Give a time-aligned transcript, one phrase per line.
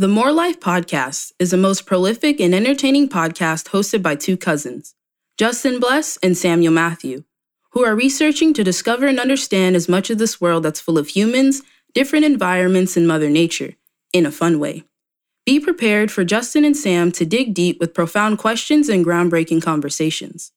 [0.00, 4.94] The More Life podcast is the most prolific and entertaining podcast hosted by two cousins,
[5.36, 7.24] Justin Bless and Samuel Matthew,
[7.72, 11.08] who are researching to discover and understand as much of this world that's full of
[11.08, 11.60] humans,
[11.92, 13.74] different environments, and Mother Nature
[14.14, 14.84] in a fun way.
[15.44, 20.52] Be prepared for Justin and Sam to dig deep with profound questions and groundbreaking conversations.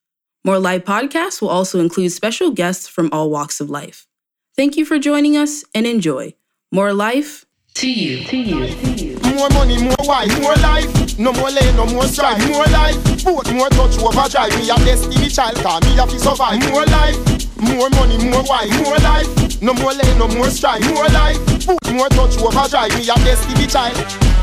[0.45, 4.07] More Life podcasts will also include special guests from all walks of life.
[4.55, 6.33] Thank you for joining us and enjoy.
[6.71, 8.23] More life to you.
[8.23, 8.67] To you.
[8.67, 9.12] To you.
[9.31, 11.19] More money, more wife, more life.
[11.19, 12.41] No more lane, no more strife.
[12.49, 12.97] More life.
[13.23, 14.55] Both more touch overdrive.
[14.59, 16.59] Me a destiny child, cause me a fi survive.
[16.69, 17.17] More life.
[17.57, 19.61] More money, more wife, more life.
[19.61, 20.83] No more lane, no more strife.
[20.93, 21.39] More life.
[21.65, 22.91] Both more touch overdrive.
[22.97, 23.95] Me a destiny child.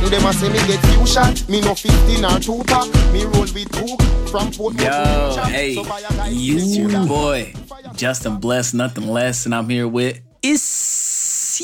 [0.08, 1.48] Them a say me get few shot.
[1.48, 2.88] Me no 15 or two pack.
[3.12, 3.96] Me roll with two
[4.30, 5.72] from Port Yo, hey,
[6.30, 7.52] your boy,
[7.96, 11.09] Justin Bless, nothing less, and I'm here with It's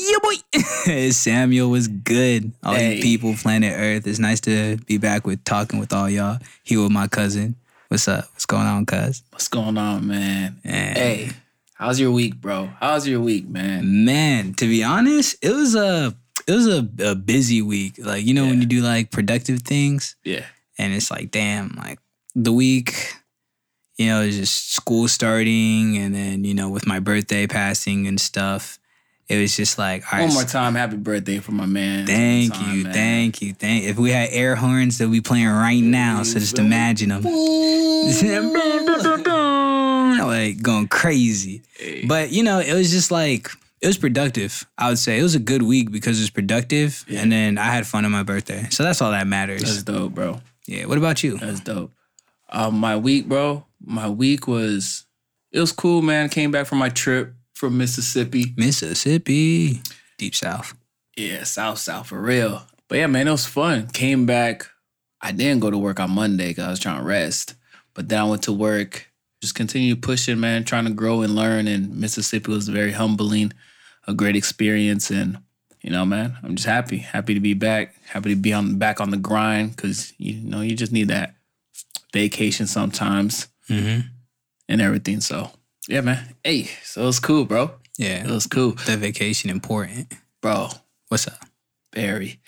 [0.01, 1.09] your boy.
[1.11, 2.51] Samuel was good.
[2.63, 2.95] All Hey.
[2.95, 4.07] you people, planet Earth.
[4.07, 6.39] It's nice to be back with talking with all y'all.
[6.63, 7.55] Here with my cousin.
[7.89, 8.29] What's up?
[8.33, 9.23] What's going on, cuz?
[9.31, 10.59] what's going on, man.
[10.63, 10.95] Man.
[10.95, 11.29] Hey,
[11.75, 12.69] how's your week, bro?
[12.79, 14.03] How's your week, man?
[14.05, 16.13] Man, to be honest, it was a
[16.47, 17.95] it was a, a busy week.
[17.97, 20.45] Like, you know, when you do like productive things Yeah,
[20.77, 21.99] and it's like, damn, like
[22.35, 23.13] the week,
[23.97, 28.79] you know, just school starting and then, you know, with my birthday passing and stuff.
[29.29, 32.07] It was just like, all right, one more time, happy birthday for my man.
[32.07, 32.93] Thank time, you, man.
[32.93, 33.83] thank you, thank.
[33.83, 36.23] If we had air horns, they'd be playing right now.
[36.23, 37.23] So just imagine them,
[40.19, 41.61] like going crazy.
[42.07, 43.49] But you know, it was just like
[43.81, 44.65] it was productive.
[44.77, 47.21] I would say it was a good week because it was productive, Yeah.
[47.21, 48.67] and then I had fun on my birthday.
[48.69, 49.61] So that's all that matters.
[49.61, 50.41] That's dope, bro.
[50.67, 50.85] yeah.
[50.85, 51.37] What about you?
[51.37, 51.91] That's dope.
[52.49, 53.65] Um, my week, bro.
[53.85, 55.05] My week was
[55.51, 56.29] it was cool, man.
[56.29, 58.53] Came back from my trip from Mississippi.
[58.57, 59.81] Mississippi,
[60.17, 60.73] deep south.
[61.15, 62.61] Yeah, South South for real.
[62.87, 63.87] But yeah, man, it was fun.
[63.87, 64.67] Came back.
[65.21, 67.55] I didn't go to work on Monday because I was trying to rest.
[67.93, 69.07] But then I went to work.
[69.41, 71.67] Just continue pushing, man, trying to grow and learn.
[71.67, 73.51] And Mississippi was very humbling,
[74.07, 75.09] a great experience.
[75.11, 75.39] And
[75.81, 79.01] you know, man, I'm just happy, happy to be back, happy to be on back
[79.01, 81.35] on the grind because you know you just need that
[82.13, 84.07] vacation sometimes Mm-hmm.
[84.69, 85.19] and everything.
[85.19, 85.51] So
[85.87, 86.35] yeah, man.
[86.43, 87.71] Hey, so it was cool, bro.
[87.97, 90.13] Yeah, it was cool, the vacation important.
[90.41, 90.69] bro.
[91.09, 91.39] What's up,
[91.91, 92.39] Barry,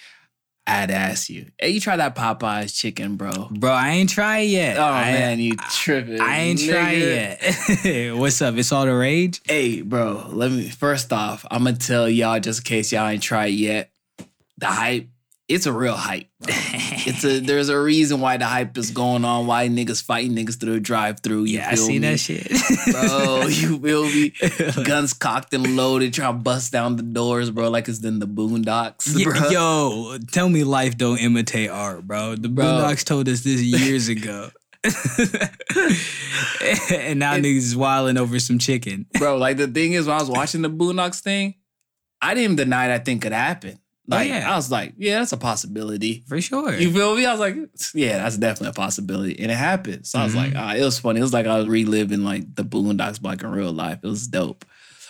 [0.67, 1.47] I'd ask you.
[1.57, 3.47] Hey, you try that Popeyes chicken, bro.
[3.49, 3.71] bro?
[3.71, 4.77] I ain't tried yet.
[4.77, 6.19] Oh I, man, you tripping.
[6.21, 6.69] I ain't nigga.
[6.69, 8.15] tried yet.
[8.17, 8.55] What's up?
[8.57, 9.41] It's all the rage.
[9.47, 13.23] Hey, bro, let me first off, I'm gonna tell y'all just in case y'all ain't
[13.23, 13.91] tried yet.
[14.57, 15.07] The hype,
[15.49, 16.27] it's a real hype.
[17.01, 20.59] It's a there's a reason why the hype is going on, why niggas fighting niggas
[20.59, 21.45] through the drive through.
[21.45, 22.47] Yeah, I seen that shit.
[22.91, 24.33] Bro, you feel me?
[24.83, 28.27] Guns cocked and loaded, trying to bust down the doors, bro, like it's in the
[28.27, 29.15] boondocks.
[29.15, 29.49] Y- bro.
[29.49, 32.35] Yo, tell me life don't imitate art, bro.
[32.35, 32.65] The Bro.
[32.65, 34.49] Boondocks told us this years ago.
[36.91, 39.05] and now niggas is wilding over some chicken.
[39.17, 39.37] bro.
[39.37, 41.55] Like the thing is, when I was watching the Boondocks thing,
[42.21, 43.79] I didn't deny that thing could happen.
[44.09, 44.51] Like yeah.
[44.51, 46.23] I was like, yeah, that's a possibility.
[46.27, 46.73] For sure.
[46.73, 47.25] You feel me?
[47.25, 47.55] I was like,
[47.93, 50.07] yeah, that's definitely a possibility, and it happened.
[50.07, 50.59] So I was like, Mhm.
[50.59, 51.19] ah, it was funny.
[51.19, 53.99] It was like I was reliving like the Boondocks, like in real life.
[54.03, 54.65] It was dope.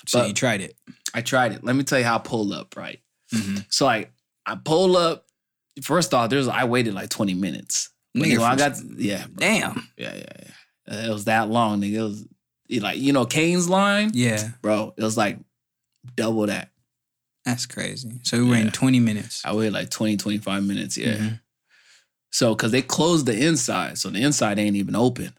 [0.07, 0.75] so but- you tried it.
[1.13, 1.63] I tried it.
[1.63, 2.75] Let me tell you how I pull up.
[2.75, 2.99] Right.
[3.33, 3.65] Mhm.
[3.69, 4.11] So like
[4.45, 5.25] I pull up.
[5.83, 7.89] First off, there's I waited like 20 minutes.
[8.13, 9.35] When Nigga, I got yeah, bro.
[9.47, 9.87] Damn.
[9.97, 10.23] yeah, yeah,
[10.89, 11.05] yeah.
[11.05, 11.93] It was that long, nigga.
[11.93, 12.25] It was
[12.81, 14.93] like you know Cane's line, Yeah, bro.
[14.97, 15.37] It was like
[16.15, 16.71] double that.
[17.49, 18.19] That's crazy.
[18.23, 19.41] So we were in 20 minutes.
[19.45, 20.97] I waited like 20, 25 minutes.
[20.97, 21.15] Yeah.
[21.17, 21.39] Mhm.
[22.31, 25.33] So, cause they closed the inside, so the inside ain't even open.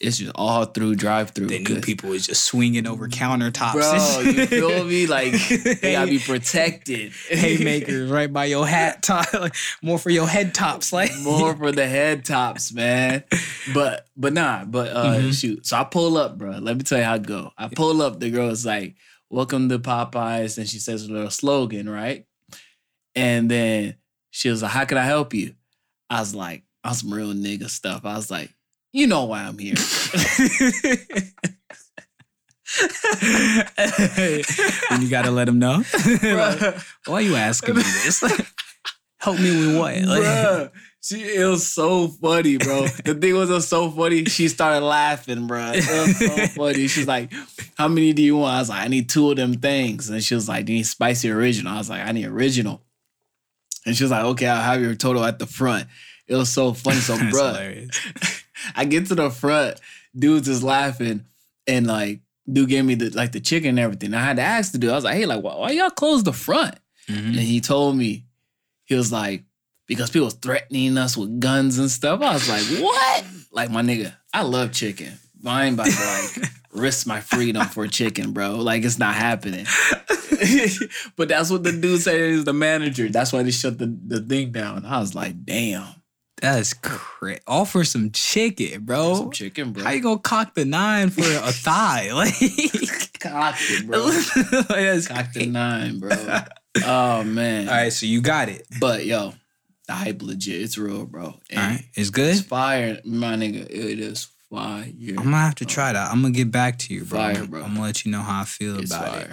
[0.00, 1.46] It's just all through drive through.
[1.46, 3.72] They knew people was just swinging over countertops.
[3.74, 5.06] Bro, you feel me?
[5.14, 5.32] Like
[5.80, 7.12] they gotta be protected.
[7.28, 11.70] haymakers right by your hat top, like, more for your head tops, like More for
[11.70, 13.22] the head tops, man.
[13.72, 15.40] But but nah, but uh Mhm.
[15.40, 15.64] shoot.
[15.66, 16.58] So I pull up, bro.
[16.58, 17.52] Let me tell you how it go.
[17.56, 18.96] I pull up, the girl's like,
[19.34, 20.58] Welcome to Popeyes.
[20.58, 22.24] And she says a little slogan, right?
[23.16, 23.96] And then
[24.30, 25.56] she was like, How can I help you?
[26.08, 28.04] I was like, on some real nigga stuff.
[28.04, 28.54] I was like,
[28.92, 29.74] you know why I'm here.
[34.88, 35.82] and you gotta let them know.
[36.22, 36.76] Like,
[37.06, 38.20] why you asking me this?
[39.18, 40.00] Help me with what?
[40.02, 40.72] Like,
[41.04, 42.86] she it was so funny, bro.
[43.04, 44.24] The thing was, it was so funny.
[44.24, 45.72] She started laughing, bro.
[45.74, 46.86] It was so funny.
[46.88, 47.30] She's like,
[47.76, 50.24] "How many do you want?" I was like, "I need two of them things." And
[50.24, 52.80] she was like, "Do you need spicy original?" I was like, "I need original."
[53.84, 55.88] And she was like, "Okay, I'll have your total at the front."
[56.26, 57.00] It was so funny.
[57.00, 57.86] So, bro.
[58.74, 59.78] I get to the front,
[60.16, 61.26] dudes is laughing,
[61.66, 62.20] and like,
[62.50, 64.14] dude gave me the like the chicken and everything.
[64.14, 64.90] I had to ask the dude.
[64.90, 66.76] I was like, "Hey, like, why, why y'all close the front?"
[67.10, 67.26] Mhm.
[67.26, 68.24] And he told me,
[68.86, 69.44] he was like,
[69.86, 72.20] because people threatening us with guns and stuff.
[72.22, 73.24] I was like, what?
[73.52, 75.12] Like my nigga, I love chicken.
[75.46, 78.56] I ain't about to like risk my freedom for chicken, bro.
[78.56, 79.66] Like it's not happening.
[81.16, 83.08] but that's what the dude said is the manager.
[83.08, 84.84] That's why they shut the, the thing down.
[84.84, 85.86] I was like, damn.
[86.40, 87.40] That's crazy.
[87.46, 89.14] All for some chicken, bro.
[89.14, 89.84] Some chicken, bro.
[89.84, 92.10] How you gonna cock the nine for a thigh?
[92.12, 92.34] Like,
[93.20, 94.04] cock it, bro.
[94.04, 96.10] like, Cocked the nine, bro.
[96.84, 97.68] Oh man.
[97.68, 98.66] All right, so you got it.
[98.80, 99.32] But yo,
[99.86, 100.60] the hype legit.
[100.62, 101.38] It's real, bro.
[101.50, 102.36] And All right, it's good.
[102.36, 103.68] It's fire, my nigga.
[103.68, 104.84] It is fire.
[104.86, 106.10] I'm gonna have to try that.
[106.10, 107.18] I'm gonna get back to you, bro.
[107.18, 107.62] Fire, bro.
[107.62, 109.30] I'm gonna let you know how I feel It's about it.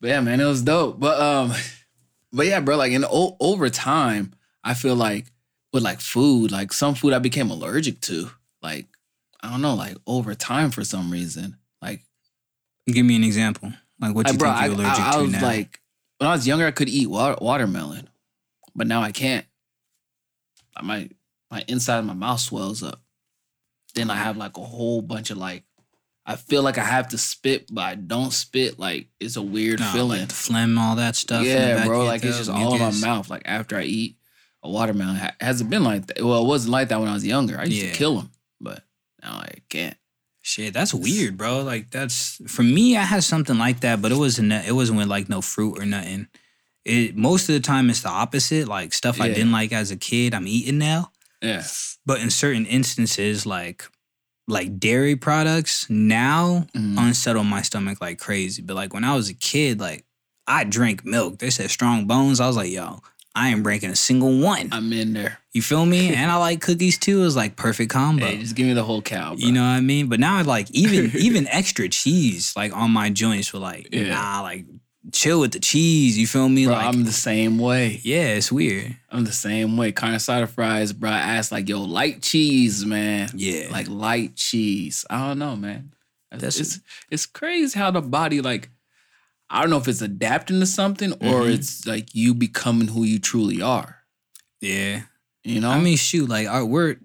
[0.00, 1.00] But yeah, man, it was dope.
[1.00, 1.52] But um,
[2.32, 5.26] but yeah, bro, like in o- over time, I feel like
[5.72, 8.30] with like food, like some food I became allergic to.
[8.62, 8.86] Like
[9.42, 11.56] I don't know, like over time for some reason.
[11.82, 12.02] Like,
[12.86, 13.72] Give me an example.
[14.00, 15.42] Like what you like, bro, think you're allergic I, I to was now?
[15.42, 15.80] like
[16.18, 18.08] when I was younger, I could eat water, watermelon,
[18.74, 19.46] but now I can't.
[20.82, 21.08] My
[21.50, 23.00] my inside of my mouth swells up.
[23.94, 25.64] Then I have like a whole bunch of like.
[26.26, 28.78] I feel like I have to spit, but I don't spit.
[28.78, 30.20] Like it's a weird feeling.
[30.20, 31.44] like phlegm, all that stuff.
[31.44, 32.04] Yeah, bro.
[32.04, 33.28] Like it's just all in my mouth.
[33.30, 34.16] Like after I eat
[34.62, 36.22] a watermelon, Ha- hasn't been like that.
[36.24, 37.58] Well, it wasn't like that when I was younger.
[37.58, 37.92] I used Yeah.
[37.92, 38.30] to kill them,
[38.60, 38.82] but
[39.22, 39.96] now I can't.
[40.40, 41.62] Shit, that's weird, bro.
[41.62, 42.96] Like that's for me.
[42.96, 44.50] I had something like that, but it wasn't.
[44.52, 46.26] It wasn't with like no fruit or nothing.
[46.84, 48.68] It most of the time it's the opposite.
[48.68, 51.10] Like stuff I didn't like as a kid, I'm eating now.
[51.42, 51.62] Yeah,
[52.06, 53.84] But in certain instances, like
[54.46, 56.98] like dairy products, now Mhm.
[56.98, 58.60] unsettle my stomach like crazy.
[58.62, 60.04] But like when I was a kid, like
[60.46, 61.38] I drank milk.
[61.38, 62.38] They said strong bones.
[62.40, 63.00] I was like, yo,
[63.34, 64.68] I ain't breaking a single one.
[64.72, 65.38] I'm in there.
[65.54, 66.12] You feel me?
[66.14, 67.20] and I like cookies too.
[67.22, 68.26] It was like perfect combo.
[68.26, 69.46] Hey, just give me the whole cow, bro.
[69.46, 70.08] You know what I mean?
[70.08, 74.08] But now, I like even even extra cheese, like on my joints, were like, Yeah.
[74.10, 74.66] nah, like
[75.12, 76.18] chill with the cheese.
[76.18, 76.64] You feel me?
[76.66, 78.00] bro, like, I'm the same way.
[78.02, 78.96] yeah, it's weird.
[79.10, 79.92] I'm the same way.
[79.92, 81.10] Carne asada fries, bro.
[81.10, 83.30] I asked like, yo, light cheese, man.
[83.34, 85.04] Yeah, Like light cheese.
[85.10, 85.92] I don't know, man.
[86.30, 86.80] That's- it's
[87.10, 88.70] it's crazy how the body like
[89.50, 91.54] I don't know if it's adapting to something or Mhm.
[91.54, 93.98] it's like you becoming who you truly are.
[94.60, 95.02] yeah.
[95.46, 95.70] You know?
[95.70, 96.96] I mean, shoot, like our, we're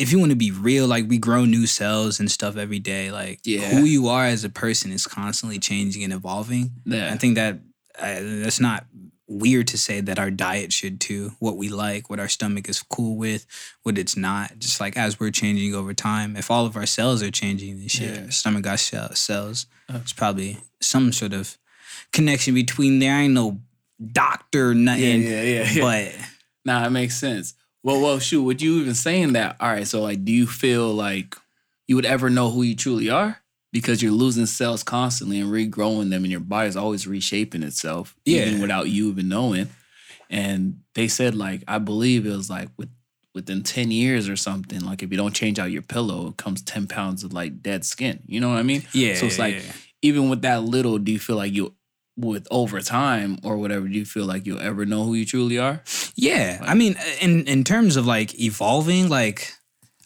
[0.00, 3.10] if you want to be real, like we grow new cells and stuff every day.
[3.12, 3.68] Like Yeah.
[3.70, 6.72] who you are as a person is constantly changing and evolving.
[6.84, 7.12] yeah.
[7.12, 7.60] I think that
[7.98, 8.86] uh, that's not
[9.28, 11.32] weird to say that our diet should too.
[11.38, 13.46] What we like, what our stomach is cool with,
[13.82, 14.58] what it's not.
[14.58, 17.90] Just like as we're changing over time, if all of our cells are changing and
[17.90, 18.30] shit, Yeah.
[18.30, 19.66] stomach got cell- cells.
[19.88, 19.98] Uh.
[20.02, 21.56] It's probably some sort of
[22.12, 23.14] connection between there.
[23.14, 23.60] I ain't no
[24.12, 25.22] doctor, nothing.
[25.22, 25.80] yeah, yeah, yeah.
[25.80, 26.26] But
[26.64, 27.54] Nah, it makes sense.
[27.82, 28.42] Well, well, shoot.
[28.42, 29.56] Would you even saying that?
[29.60, 29.86] All right.
[29.86, 31.34] So, like, do you feel like
[31.88, 33.38] you would ever know who you truly are
[33.72, 38.54] because you're losing cells constantly and regrowing them, and your body's always reshaping itself, even
[38.56, 38.60] Yeah.
[38.60, 39.68] without you even knowing?
[40.28, 42.90] And they said, like, I believe it was like with
[43.34, 44.80] within ten years or something.
[44.80, 47.84] Like, if you don't change out your pillow, it comes ten pounds of like dead
[47.84, 48.20] skin.
[48.26, 48.82] You know what I mean?
[48.92, 49.72] yeah, So it's like, yeah.
[50.02, 51.74] even with that little, do you feel like you,
[52.24, 55.58] with over time or whatever, do you feel like you'll ever know who you truly
[55.58, 55.82] are?
[56.16, 59.54] Yeah, Like- I mean, in in terms of like evolving, like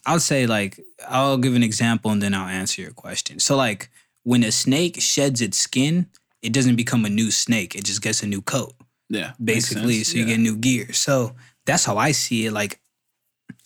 [0.05, 3.39] I'll say, like I'll give an example and then I'll answer your question.
[3.39, 3.89] So, like
[4.23, 6.07] when a snake sheds its skin,
[6.41, 8.73] it doesn't become a new snake; it just gets a new coat,
[9.09, 10.03] Yeah, basically.
[10.03, 10.93] So you get new gear.
[10.93, 11.35] So
[11.65, 12.53] that's how I see it.
[12.53, 12.79] Like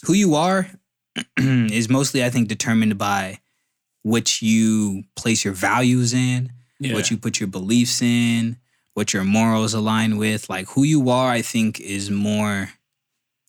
[0.04, 0.70] who you are
[1.38, 3.40] is mostly, I think, determined by
[4.04, 6.94] which you place your values in Yeah.
[6.94, 8.58] what you put your beliefs in,
[8.94, 10.50] what your morals align with.
[10.50, 12.70] Like who you are, I think is more,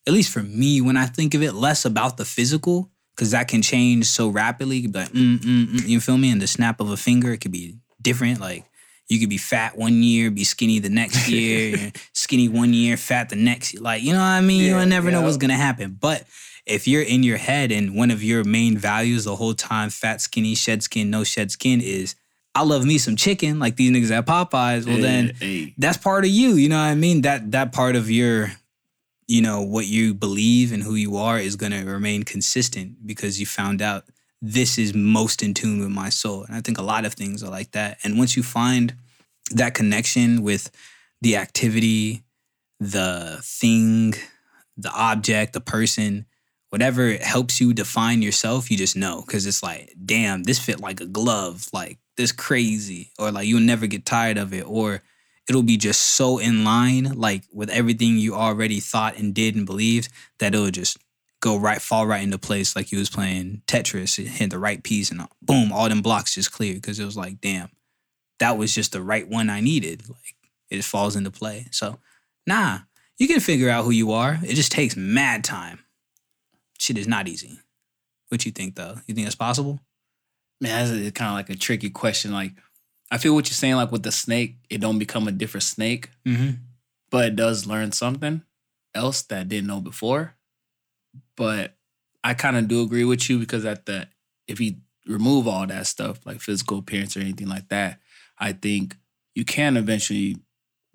[0.07, 3.47] at least for me, when I think of it, less about the physical, because that
[3.47, 4.77] can change so rapidly.
[4.77, 6.31] You like, mm, mm, mm, you feel me?
[6.31, 8.39] In the snap of a finger, it could be different.
[8.39, 8.65] Like
[9.07, 13.29] you could be fat one year, be skinny the next year, skinny one year, fat
[13.29, 13.79] the next.
[13.79, 14.63] Like, you know what I mean?
[14.63, 15.97] Yeah, You'll never know what's gonna happen.
[15.99, 16.25] But
[16.65, 20.21] if you're in your head and one of your main values the whole time, fat,
[20.21, 22.15] skinny, shed skin, no shed skin, is
[22.53, 24.85] I love me some chicken, like these niggas at Popeyes.
[24.85, 26.51] Well, then Hey, that's part of you.
[26.51, 27.21] You know what I mean?
[27.21, 28.51] That that part of your,
[29.27, 33.45] you know, what you believe and who you are is gonna remain consistent because you
[33.45, 34.05] found out
[34.41, 36.43] this is most in tune with my soul.
[36.43, 37.99] And I think a lot of things are like that.
[38.03, 38.95] And once you find
[39.51, 40.71] that connection with
[41.21, 42.23] the activity,
[42.79, 44.15] the thing,
[44.75, 46.25] the object, the person,
[46.69, 50.99] whatever helps you define yourself, you just know because it's like, damn, this fit like
[50.99, 55.01] a glove, like this crazy, or like you'll never get tired of it, or
[55.49, 59.65] it'll be just so in line, like with everything you already thought and did and
[59.65, 60.09] believed,
[60.39, 60.97] that it'll just
[61.41, 64.83] go right, fall right into place, like you was playing Tetris, and hit the right
[64.83, 67.69] piece, and uh, boom, all them blocks just cleared because it was like, damn,
[68.39, 70.07] that was just the right one I needed.
[70.07, 70.35] Like
[70.69, 71.65] it just falls into play.
[71.71, 71.99] So,
[72.45, 72.79] nah,
[73.17, 74.39] You can figure out who you are.
[74.43, 75.79] It just takes mad time.
[76.79, 77.59] Shit is not easy.
[78.29, 78.95] What you think though?
[79.05, 79.79] You think it's possible?
[80.61, 82.31] Man, that's kind of like a tricky question.
[82.31, 82.53] Like,
[83.09, 83.75] I feel what you're saying.
[83.75, 86.51] Like with the snake, it don't become a different snake, Mm-hmm.
[87.09, 88.43] but it does learn something
[88.95, 90.35] else that it didn't know before.
[91.35, 91.75] But
[92.23, 94.07] I kind of do agree with you because at the
[94.47, 94.75] if you
[95.07, 97.99] remove all that stuff like physical appearance or anything like that,
[98.37, 98.97] I think
[99.33, 100.37] you can eventually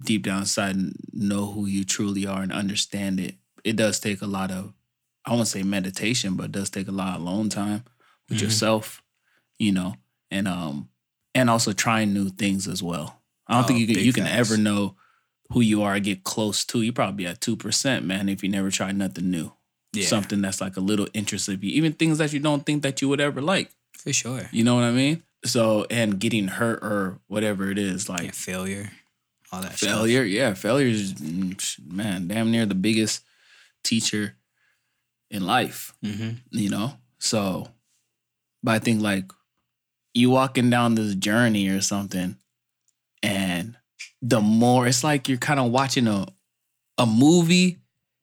[0.00, 0.76] deep down inside
[1.12, 3.34] know who you truly are and understand it.
[3.64, 4.72] It does take a lot of
[5.24, 7.82] I won't say meditation, but it does take a lot of alone time
[8.28, 8.42] with Mhm.
[8.42, 9.02] yourself,
[9.58, 9.94] you know,
[10.30, 10.88] and um
[11.34, 13.20] and also trying new things as well.
[13.46, 14.96] I don't Oh, think you can you can ever know
[15.50, 16.82] who you are, get close to.
[16.82, 19.52] You probably be at two percent, man, if you never try nothing new.
[19.92, 22.82] Yeah, Something that's like a little interest of you, even things that you don't think
[22.82, 23.70] that you would ever like.
[23.96, 24.48] for sure.
[24.52, 25.22] You know what I mean?
[25.44, 28.90] So and getting hurt or whatever it is, like Yeah, failure,
[29.52, 29.90] all that stuff.
[29.90, 33.22] failure, yeah, failure is mm, man, damn near the biggest
[33.84, 34.36] teacher
[35.30, 36.30] in life Mm-hmm.
[36.50, 36.94] you know?
[37.18, 37.68] So,
[38.62, 39.30] but I think like
[40.16, 42.36] you walking down this journey or something,
[43.22, 43.76] and
[44.22, 46.26] the more it's like you're kind of watching a
[46.98, 47.78] a movie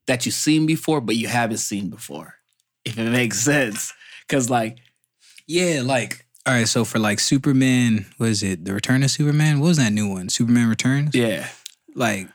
[0.08, 2.36] that you've seen before, but you haven't seen before,
[2.84, 3.94] if it makes sense.
[4.28, 4.78] Cause like,
[5.48, 6.68] Yeah, like all right.
[6.68, 8.66] So for like Superman, was it?
[8.66, 9.60] The Return of Superman.
[9.60, 10.30] What was that new one?
[10.30, 11.14] Superman Returns.
[11.16, 11.48] yeah,
[11.96, 12.28] Like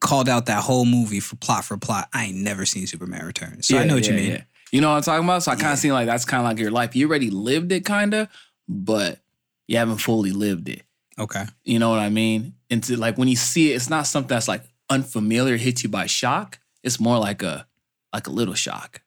[0.00, 2.08] called out that whole movie for plot for plot.
[2.12, 4.30] I ain't never seen Superman Returns, so I know what you mean.
[4.32, 4.42] yeah.
[4.72, 5.42] You know what I'm talking about?
[5.44, 5.72] So I kind Yeah.
[5.72, 6.94] of seem like that's kind of like your life.
[6.94, 8.28] You already lived it, kind of,
[8.68, 9.20] but
[9.66, 10.82] you haven't fully lived it.
[11.18, 11.44] Okay.
[11.64, 12.54] You know what I mean?
[12.70, 15.88] And to like when you see it, it's not something that's like unfamiliar, hits you
[15.88, 16.58] by shock.
[16.82, 17.66] It's more like a
[18.12, 19.02] like a little shock.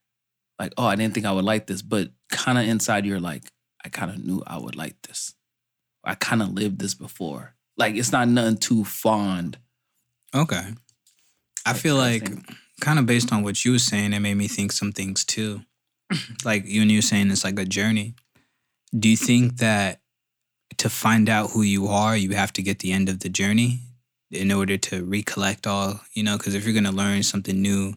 [0.59, 3.43] Like, oh, I didn't think I would like this, but kind of inside you're like,
[3.83, 5.33] I kind of knew I would like this.
[6.03, 7.55] I kind of lived this before.
[7.77, 9.57] Like it's not nothing too fond.
[10.35, 10.73] Okay.
[11.65, 12.29] I feel like
[12.81, 15.61] kind of based on what you were saying, it made me think some things too.
[16.43, 18.15] like you and you saying it's like a journey.
[18.97, 20.01] Do you think that
[20.77, 23.81] to find out who you are, you have to get the end of the journey
[24.31, 27.95] in order to recollect all, you know, because if you're gonna learn something new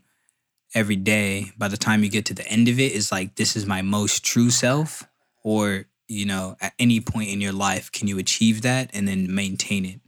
[0.75, 3.57] every day, by the time you get to the end of it, it's like this
[3.57, 5.05] is my most true self,
[5.45, 9.35] or you know, at any point in your life, can you achieve that and then
[9.35, 10.01] maintain it?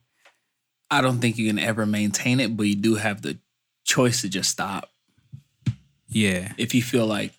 [0.90, 3.38] I don't think you can ever maintain it, but you do have the
[3.84, 4.90] choice to just stop.
[6.08, 6.52] Yeah.
[6.58, 7.32] if you feel like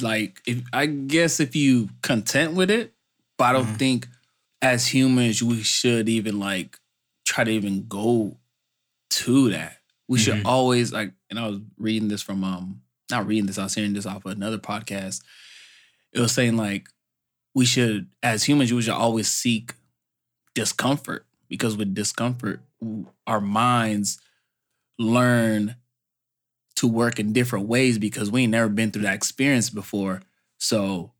[0.00, 2.92] like if I guess if you content with it,
[3.38, 3.78] but I don't Mhm.
[3.78, 4.08] think
[4.62, 6.78] as humans we should even like
[7.24, 8.38] try to even go
[9.10, 9.82] to that.
[10.08, 10.46] We should Mhm.
[10.46, 13.92] always like and I was reading this from um not reading this, I was hearing
[13.92, 15.22] this off of another podcast.
[16.12, 16.88] It was saying like
[17.54, 19.74] we should as humans we should always seek
[20.54, 22.60] discomfort because with discomfort
[23.26, 24.18] our minds
[24.98, 25.76] learn
[26.76, 30.22] to work in different ways because we ain't never been through that experience before.
[30.58, 31.12] So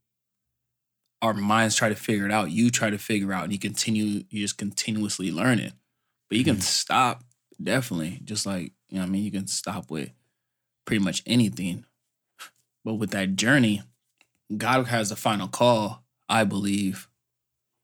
[1.21, 2.51] our minds try to figure it out.
[2.51, 5.73] You try to figure out and you continue, you just continuously learning.
[6.29, 6.61] But you can Mhm.
[6.61, 7.23] stop,
[7.61, 8.21] definitely.
[8.23, 9.23] Just like, you know what I mean?
[9.23, 10.11] You can stop with
[10.85, 11.85] pretty much anything.
[12.83, 13.83] But with that journey,
[14.57, 17.09] God has the final call, I believe.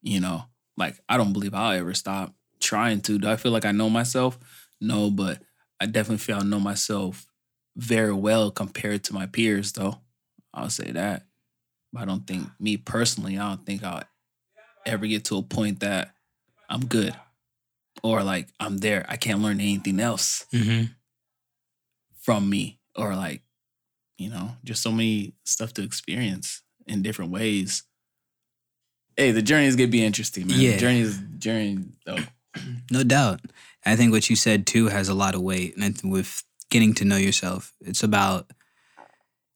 [0.01, 0.45] You know,
[0.77, 3.19] like I don't believe I'll ever stop trying to.
[3.19, 4.39] Do I feel like I know myself?
[4.81, 5.43] No, but
[5.79, 7.27] I definitely feel I know myself
[7.75, 9.99] very well compared to my peers, though.
[10.53, 11.25] I'll say that.
[11.91, 14.03] But I don't think, me personally, I don't think I'll
[14.85, 16.13] ever get to a point that
[16.69, 17.15] I'm good
[18.03, 19.05] or like I'm there.
[19.07, 20.85] I can't learn anything else Mm-hmm.
[22.21, 23.41] from me or like,
[24.17, 27.83] you know, just so many stuff to experience in different ways.
[29.17, 30.59] Hey, the journey is gonna be interesting, man.
[30.59, 30.71] Yeah.
[30.73, 32.17] The journey is journey though.
[32.91, 33.41] No doubt.
[33.83, 35.75] I think what you said too has a lot of weight.
[35.75, 38.49] And with getting to know yourself, it's about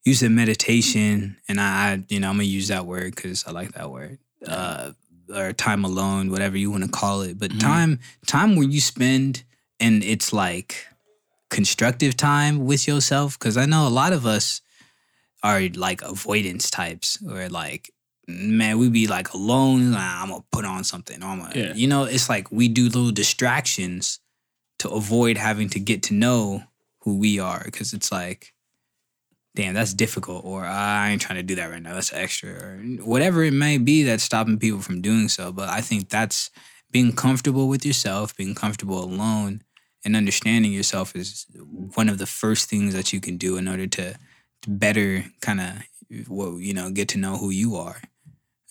[0.06, 3.74] using meditation, and I, I you know, I'm gonna use that word because I like
[3.74, 4.20] that word.
[4.46, 4.92] Uh,
[5.36, 7.38] or time alone, whatever you want to call it.
[7.38, 7.60] But Mhm.
[7.60, 9.44] time, time where you spend,
[9.80, 10.88] and it's like
[11.50, 13.38] constructive time with yourself.
[13.38, 14.62] Because I know a lot of us
[15.44, 17.90] are like avoidance types, or like
[18.30, 19.94] man, we be like alone.
[19.96, 21.22] I'm gonna put on something.
[21.24, 21.74] I'm gonna, Yeah.
[21.74, 24.20] you know, it's like we do little distractions
[24.80, 26.64] to avoid having to get to know
[27.08, 27.62] who we are.
[27.64, 28.54] Because it's like,
[29.56, 30.44] damn, that's difficult.
[30.44, 31.94] Or I ain't trying to do that right now.
[31.94, 32.50] That's extra.
[32.52, 35.54] Or whatever it may be that's stopping people from doing so.
[35.54, 36.52] But I think that's
[36.92, 39.62] being comfortable with yourself, being comfortable alone,
[40.04, 41.46] and understanding yourself is
[41.96, 44.14] one of the first things that you can do in order to,
[44.64, 45.74] to better kind of
[46.28, 48.02] well, you know, get to know who you are.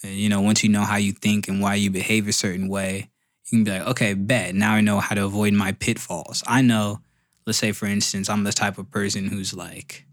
[0.02, 2.68] And, you know, once you know how you think and why you behave a certain
[2.68, 3.10] way,
[3.50, 4.54] you can be like, okay, bet.
[4.54, 6.42] Now I know how to avoid my pitfalls.
[6.46, 7.00] I know,
[7.46, 10.04] let's say for instance, I'm the type of person who's like,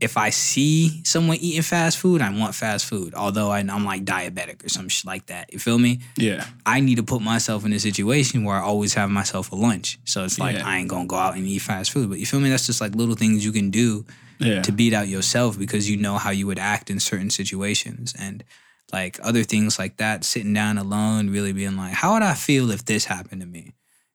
[0.00, 3.14] if I see someone eating fast food, I want fast food.
[3.14, 5.52] Although I, I'm like diabetic or some shit like that.
[5.52, 6.00] You feel me?
[6.16, 6.46] Yeah.
[6.64, 9.98] I need to put myself in a situation where I always have myself a lunch.
[10.06, 10.66] So it's like Yeah.
[10.66, 12.08] I ain't gonna go out and eat fast food.
[12.08, 12.48] But you feel me?
[12.48, 14.06] That's just like little things you can do
[14.38, 14.62] Yeah.
[14.62, 18.42] to beat out yourself because you know how you would act in certain situations and
[18.90, 22.72] like other things like that sitting down alone really being like how would i feel
[22.72, 23.72] if this happened to me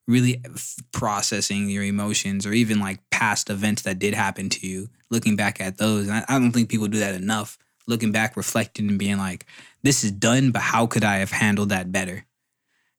[0.08, 4.90] really f- processing your emotions or even like past events that did happen to you
[5.10, 7.58] looking back at those and I, I don't think people do that enough
[7.88, 9.46] looking back reflecting and being like
[9.84, 12.26] this is done but how could i have handled that better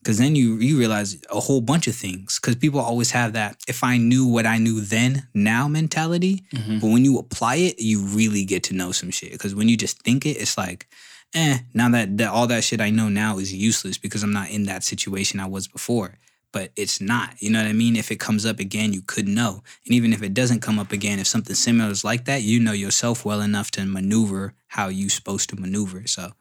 [0.02, 3.56] because then you you realize a whole bunch of things because people always have that
[3.68, 6.80] if i knew what i knew then now mentality Mhm.
[6.80, 9.76] but when you apply it you really get to know some shit because when you
[9.76, 10.86] just think it it's like
[11.34, 14.50] eh now that, that all that shit i know now is useless because i'm not
[14.50, 16.14] in that situation i was before
[16.52, 17.96] but it's not you know what i mean?
[17.96, 19.62] If it comes up again you could know.
[19.84, 22.60] And even if it doesn't come up again if something similar is like that you
[22.60, 26.06] know yourself well enough to maneuver how you supposed to maneuver.
[26.06, 26.32] So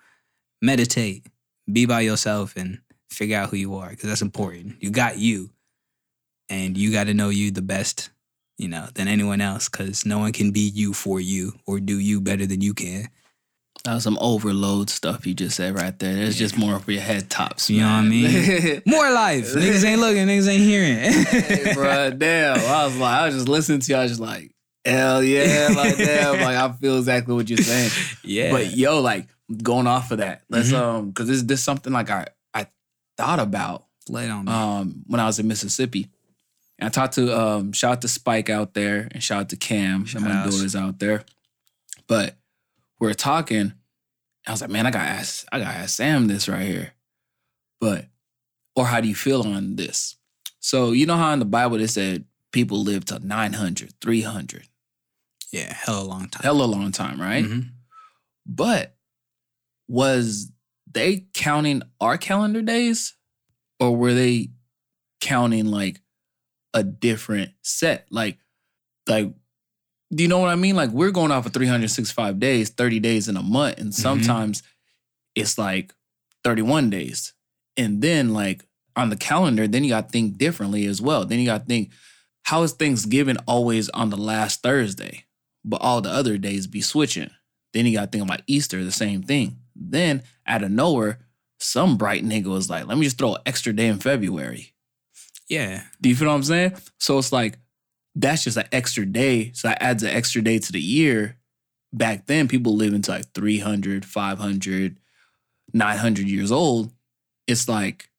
[0.62, 1.28] meditate
[1.72, 4.82] be by yourself and figure out who you are because that's important.
[4.82, 5.50] You got you
[6.50, 8.10] and you got to know you the best
[8.58, 12.00] you know than anyone else because no one can be you for you or do
[12.00, 13.08] you better than you can
[13.86, 16.14] That was some overload stuff you just said right there.
[16.16, 17.70] There's just more for your head tops.
[17.70, 18.82] You know what I mean?
[18.86, 22.58] more life niggas ain't looking niggas ain't hearing hey, bro, damn.
[22.60, 23.98] I was like, I was just listening to you.
[23.98, 24.52] I was just like,
[24.84, 27.92] hell yeah, like damn, like I feel exactly what you're saying.
[28.24, 29.28] yeah But yo, like
[29.62, 30.80] going off of that, let's Mhm.
[30.82, 32.66] um, because this this something like I I
[33.18, 36.10] thought about it on um when I was in Mississippi.
[36.80, 39.56] And I talked to um shout out to Spike out there and shout out to
[39.58, 40.56] Cam and my Shouts.
[40.56, 41.24] daughters out there.
[42.08, 42.36] But
[43.00, 43.74] we are talking.
[44.48, 46.94] I was like, man, I gotta ask, I gotta ask Sam this right here.
[47.82, 48.06] But
[48.76, 50.16] or how do you feel on this?
[50.60, 54.68] So you know how in the Bible they said people live to 900, 300.
[55.52, 57.44] yeah hell a long time Hell a long time, right?
[57.46, 57.70] Mhm.
[58.46, 58.96] But
[59.88, 60.52] was
[60.92, 63.16] they counting our calendar days
[63.80, 64.50] or were they
[65.22, 66.02] counting like
[66.74, 68.08] a different set?
[68.10, 68.40] Like,
[69.08, 69.34] like,
[70.14, 70.76] do you know what I mean?
[70.76, 74.02] Like, we're going off of 365 days, 30 days in a month, and mm-hmm.
[74.02, 74.64] sometimes
[75.34, 75.94] it's like
[76.44, 77.34] 31 days.
[77.78, 78.66] And then, like,
[78.96, 81.26] on the calendar, then you got to think differently as well.
[81.26, 81.92] Then you got to think,
[82.44, 85.26] how is Thanksgiving always on the last Thursday,
[85.64, 87.32] but all the other days be switching?
[87.74, 89.58] Then you got to think about Easter, the same thing.
[89.76, 91.20] Then out of nowhere,
[91.60, 94.74] some bright nigga was like, let me just throw an extra day in February.
[95.50, 96.76] yeah Do you feel what I'm saying?
[97.00, 97.58] So it's like,
[98.16, 99.52] that's just an extra day.
[99.54, 101.38] So that adds an extra day to the year.
[101.92, 105.00] Back then, people living to like 300, 500,
[105.74, 106.92] 900 years old.
[107.48, 108.10] It's like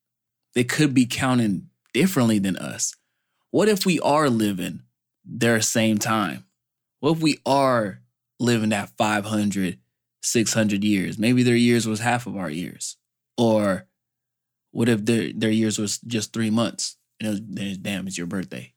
[0.55, 2.95] they could be counting differently than us.
[3.51, 4.83] What if we are living
[5.25, 6.45] their same time?
[7.01, 8.01] What if we are
[8.39, 9.79] living at 500,
[10.23, 11.19] 600 years?
[11.19, 12.97] Maybe their years was half of our years.
[13.39, 13.87] Or
[14.73, 16.97] what if their, their years was just three months?
[17.19, 18.75] And it was, damn, it's your birthday.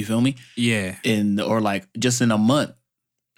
[0.00, 0.36] You feel me?
[0.56, 2.72] yeah in or like just in a month,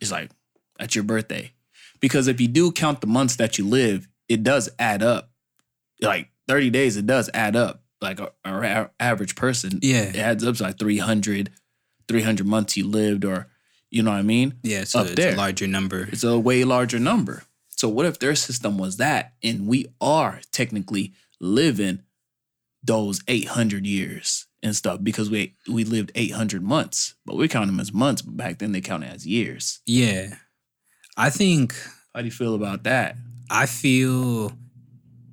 [0.01, 0.31] it's like
[0.79, 1.53] that's your birthday.
[2.01, 5.31] Because if you do count the months that you live, it does add up.
[6.01, 7.83] Like 30 days, it does add up.
[8.01, 8.33] Like a,
[8.99, 11.51] average person, yeah it adds up to like 300,
[12.09, 13.47] 300 months you lived, or
[13.91, 14.55] you know what I mean?
[14.65, 15.35] yeah so up it's there.
[15.35, 17.45] a larger number It's a way larger number.
[17.69, 22.03] So what if their system was that, and we are technically living
[22.83, 27.81] those 800 years and stuff because we we lived 800 months, but we count them
[27.81, 28.23] as months.
[28.23, 29.81] But back then they counted as years.
[29.87, 30.37] yeah
[31.17, 31.75] i think
[32.15, 33.17] How do you feel about that?
[33.51, 34.53] I feel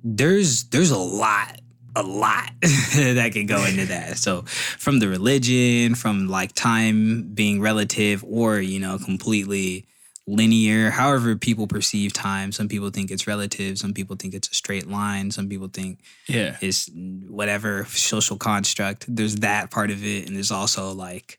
[0.04, 1.60] there's there's a lot,
[1.96, 4.16] a lot that could go into that.
[4.26, 4.42] So
[4.78, 9.86] from the religion, from like time being relative or, you know, completely
[10.26, 12.52] linear, however people perceive time.
[12.52, 16.00] Some people think it's relative, some people think it's a straight line, some people think
[16.28, 16.88] Yeah, it's
[17.28, 19.04] whatever social construct.
[19.08, 21.38] There's that part of it, and there's also like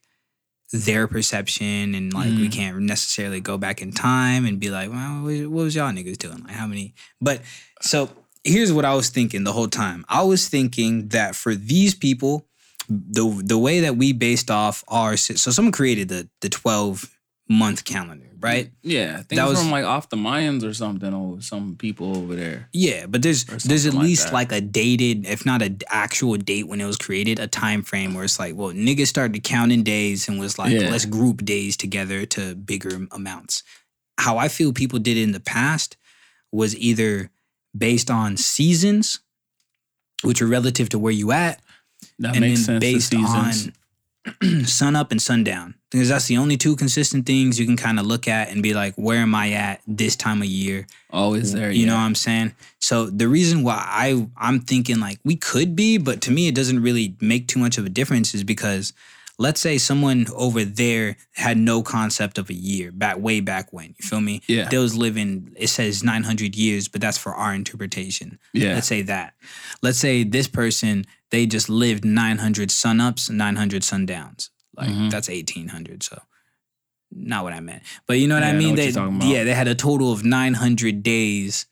[0.74, 2.52] their perception, and like we Mhm.
[2.52, 6.18] can't necessarily go back in time and be like, well, what what was y'all niggas
[6.18, 6.44] doing?
[6.44, 6.94] Like how many?
[7.20, 7.42] But
[7.82, 8.10] so
[8.44, 10.06] here's what I was thinking the whole time.
[10.10, 12.48] I was thinking that for these people,
[12.90, 17.10] the the way that we based off our so someone created the the twelve
[17.52, 18.72] month calendar, right?
[18.82, 19.14] yeah.
[19.20, 22.36] I think That was- from like off the Mayans or something, or some people over
[22.36, 22.70] there.
[22.74, 24.34] Yeah, but there's there's at like least that.
[24.34, 28.14] like a dated, if not an actual date when it was created, a time frame
[28.14, 30.90] where it's like, well, niggas started counting days and was like, Yeah.
[30.90, 33.64] let's group days together to bigger amounts.
[34.18, 35.98] How I feel people did it in the past
[36.52, 37.32] was either
[37.78, 39.20] based on seasons,
[40.24, 41.62] which are relative to where you at,
[42.20, 43.10] That and makes then sense.
[43.10, 47.76] based on sun up and sundown because that's the only two consistent things you can
[47.76, 50.88] kind of look at and be like, where am I at this time of year?
[51.12, 51.70] Oh, Always there.
[51.70, 51.88] You yeah.
[51.88, 52.56] know what I'm saying?
[52.80, 56.56] So the reason why I I'm thinking like we could be, but to me it
[56.56, 58.94] doesn't really make too much of a difference is because
[59.38, 63.94] let's say someone over there had no concept of a year back way back when.
[64.00, 64.42] You feel me?
[64.48, 64.70] Yeah.
[64.70, 68.40] They was living it says 900 years, but that's for our interpretation.
[68.54, 68.76] Yeah.
[68.76, 69.34] Let's say that.
[69.82, 74.50] Let's say this person they just lived 900 sunups and 900 sundowns.
[74.76, 75.10] Like Mhm.
[75.12, 76.04] that's 1800.
[76.04, 76.22] So
[77.12, 77.84] not what I meant.
[78.08, 78.76] But you know what Yeah, I I know mean?
[78.76, 79.28] they, you're talking about.
[79.28, 81.66] yeah, they had a total of 900 days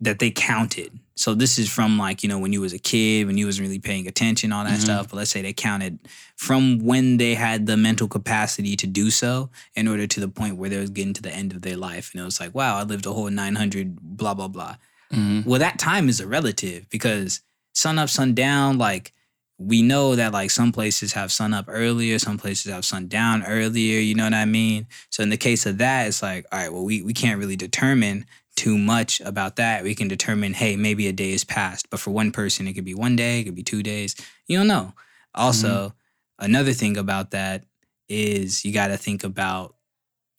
[0.00, 0.98] that they counted.
[1.16, 3.66] So this is from like, you know, when you was a kid, when you wasn't
[3.68, 4.82] really paying attention, all that Mhm.
[4.82, 5.08] stuff.
[5.08, 5.98] But let's say they counted
[6.36, 10.56] from when they had the mental capacity to do so in order to the point
[10.56, 12.10] where they was getting to the end of their life.
[12.12, 14.76] And it was like, wow, I lived a whole 900, blah, blah, blah.
[15.12, 15.44] Mhm.
[15.46, 17.40] Well, that time is a relative because
[17.72, 19.12] sun up, sun down, like
[19.58, 23.44] we know that like some places have sun up earlier, some places have sun down
[23.44, 24.86] earlier, you know what I mean?
[25.10, 27.56] So in the case of that, it's like, all right, well, we, we can't really
[27.56, 29.84] determine too much about that.
[29.84, 31.88] We can determine, hey, maybe a day is passed.
[31.90, 34.16] But for one person, it could be one day, it could be two days.
[34.46, 34.92] You don't know.
[35.34, 36.44] Also, mm-hmm.
[36.44, 37.64] another thing about that
[38.08, 39.76] is you got to think about,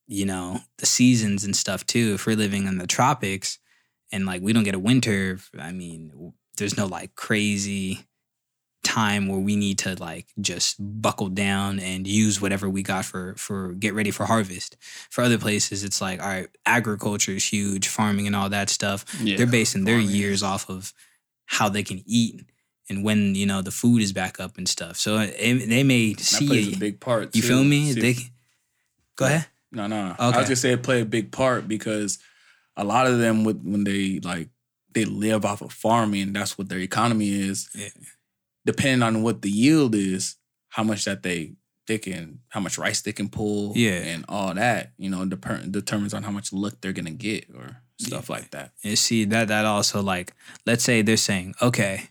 [0.08, 2.13] you know, the seasons and stuff too.
[2.15, 3.60] If we're living in the tropics
[4.12, 8.06] and like we don't get a winter, I mean, there's no like crazy
[8.86, 13.34] time where we need to like just buckle down and use whatever we got for
[13.36, 14.78] for get ready for harvest.
[15.10, 19.04] For other places, it's like all right, agriculture is huge, farming and all that stuff.
[19.21, 19.36] Yeah.
[19.38, 20.93] They're basing their farming years off of
[21.48, 22.43] how they can eat
[22.89, 24.95] and when you know the food is back up and stuff.
[24.98, 27.36] So it, they may That see a big part.
[27.36, 27.48] You too.
[27.48, 27.91] feel me?
[27.93, 28.15] See, They
[29.15, 29.48] go ahead.
[29.71, 30.10] No, no.
[30.10, 30.15] no.
[30.19, 30.38] I Okay.
[30.39, 32.19] was just say it play a big part because
[32.78, 34.50] a lot of them would when they like
[34.93, 37.69] they live off of farming, that's what their economy is.
[37.76, 37.89] Yeah.
[38.65, 40.36] Depending on what the yield is,
[40.69, 41.54] how much that they
[41.88, 43.91] they can how much rice they can pull Yeah.
[44.01, 47.78] and all that, you know, dep- determines on how much luck they're gonna get or
[47.99, 48.71] stuff like that.
[48.84, 50.34] And see that that also like
[50.65, 52.10] let's say they're saying, okay,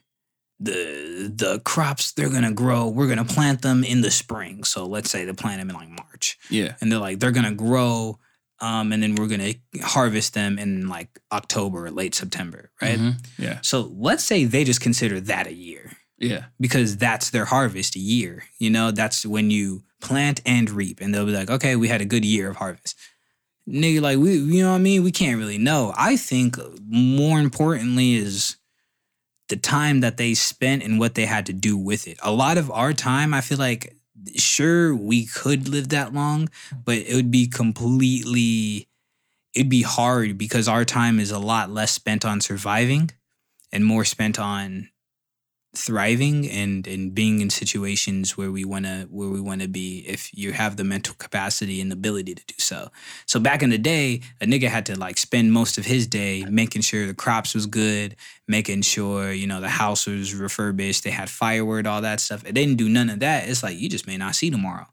[0.61, 4.63] the the crops they're gonna grow, we're gonna plant them in the spring.
[4.65, 6.39] So let's say they plant them in like March.
[6.51, 6.77] Yeah.
[6.81, 8.19] And they're like, they're gonna grow,
[8.61, 12.99] um, and then we're gonna harvest them in like October or late September, right?
[12.99, 13.27] Mhm.
[13.39, 13.59] Yeah.
[13.63, 15.97] So let's say they just consider that a year.
[16.25, 16.45] Yeah.
[16.59, 18.45] because that's their harvest year.
[18.59, 22.01] You know, that's when you plant and reap, and they'll be like, okay, we had
[22.01, 22.97] a good year of harvest.
[23.69, 25.03] Nigga, like we, you know what I mean?
[25.03, 25.95] We can't really know.
[25.97, 28.57] I think more importantly is
[29.49, 32.19] the time that they spent and what they had to do with it.
[32.23, 33.97] A lot of our time, I feel like,
[34.37, 36.49] sure, we could live that long,
[36.85, 38.89] but it would be completely,
[39.55, 43.11] it'd be hard because our time is a lot less spent on surviving
[43.73, 44.89] and more spent on
[45.77, 50.05] thriving and and being in situations where we want to where we want to be
[50.07, 52.91] if you have the mental capacity and ability to do so.
[53.27, 56.45] So back in the day a nigga had to like spend most of his day
[56.49, 61.11] making sure the crops was good making sure you know the house was refurbished they
[61.11, 63.49] had firewood all that stuff it didn't do none of that.
[63.49, 64.87] It's like you just may not see tomorrow.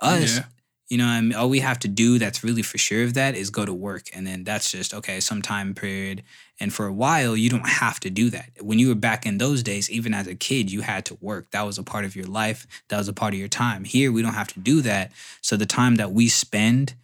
[0.00, 0.44] Us Yeah.
[0.90, 1.34] You know I mean?
[1.34, 4.10] all we have to do that's really for sure of that is go to work
[4.14, 6.22] and then that's just okay some time period.
[6.60, 8.50] And for a while you don't have to do that.
[8.60, 11.50] When you were back in those days even as a kid you had to work.
[11.52, 12.66] That was a part of your life.
[12.88, 13.84] That was a part of your time.
[13.84, 15.12] Here we don't have to do that.
[15.42, 16.94] So the time that we spend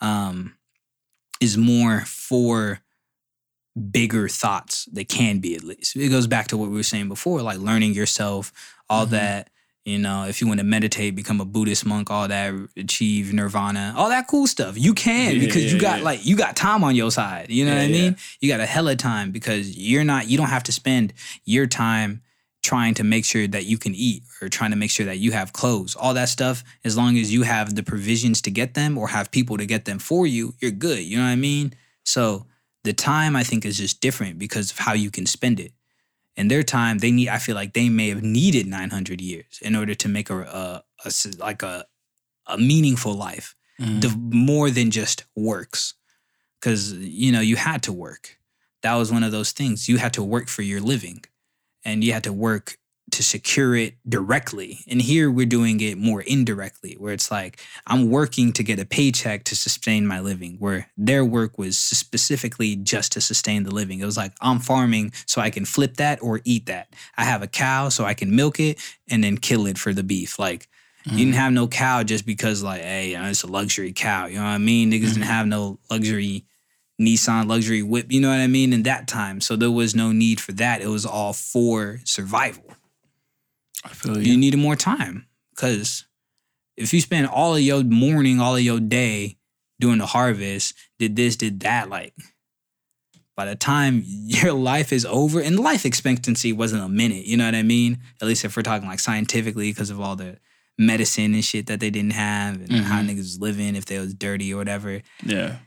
[0.00, 0.54] um
[1.40, 2.80] is more for
[3.90, 5.96] bigger thoughts they can be at least.
[5.96, 8.52] It goes back to what we were saying before like learning yourself
[8.90, 9.10] all Mhm.
[9.10, 9.50] that
[9.84, 13.92] you know if you want to meditate become a buddhist monk all that achieve nirvana
[13.96, 14.78] all that cool stuff.
[14.78, 16.04] You can Yeah, because you got yeah.
[16.04, 18.02] like you got time on your side you know Yeah, what i yeah.
[18.02, 18.16] mean?
[18.40, 21.12] You got a hella time because you're not you don't have to spend
[21.44, 22.22] your time
[22.62, 25.32] trying to make sure that you can eat or trying to make sure that you
[25.32, 25.96] have clothes.
[25.96, 29.32] All that stuff as long as you have the provisions to get them or have
[29.32, 31.74] people to get them for you you're good you know what i mean?
[32.04, 32.46] So
[32.84, 35.72] the time i think is just different because of how you can spend it
[36.36, 39.76] in their time they need i feel like they may have needed 900 years in
[39.76, 41.84] order to make a a like a,
[42.46, 44.00] a meaningful life Mhm.
[44.02, 45.94] the, more than just works.
[46.60, 48.38] Because you know you had to work.
[48.82, 49.88] That was one of those things.
[49.88, 51.24] You had to work for your living
[51.84, 52.78] and you had to work
[53.12, 58.10] to secure it directly and here we're doing it more indirectly where it's like i'm
[58.10, 63.12] working to get a paycheck to sustain my living where their work was specifically just
[63.12, 66.40] to sustain the living it was like i'm farming so i can flip that or
[66.44, 69.78] eat that i have a cow so i can milk it and then kill it
[69.78, 70.68] for the beef like
[71.04, 71.40] you didn't mm-hmm.
[71.40, 74.26] have no cow just because like, hey, you know, it's a luxury cow.
[74.26, 74.92] You know what I mean?
[74.92, 75.32] Niggas didn't mm-hmm.
[75.32, 76.44] have no luxury
[77.00, 78.12] Nissan luxury whip.
[78.12, 78.72] You know what I mean?
[78.72, 80.80] In that time, so there was no need for that.
[80.80, 82.64] It was all for survival.
[83.84, 84.38] I feel You you.
[84.38, 86.04] needed more time because
[86.76, 89.36] If you spend all of your morning, all of your day
[89.78, 92.14] doing the harvest, did this, did that, like
[93.36, 97.44] by the time your life is over, and life expectancy wasn't a minute, you know
[97.44, 97.98] what I mean?
[98.20, 100.38] At least if we're talking like scientifically, because of all the
[100.78, 103.10] medicine and shit that they didn't have and how Mhm.
[103.10, 105.02] niggas was living, if they was dirty or whatever.
[105.24, 105.58] Yeah.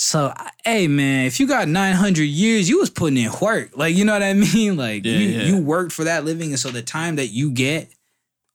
[0.00, 0.32] So,
[0.64, 3.76] hey man, if you got 900 years, you was putting in work.
[3.76, 4.76] Like, you know what I mean?
[4.76, 5.42] Like, Yeah, you, yeah.
[5.42, 6.50] you worked for that living.
[6.50, 7.92] And so the time that you get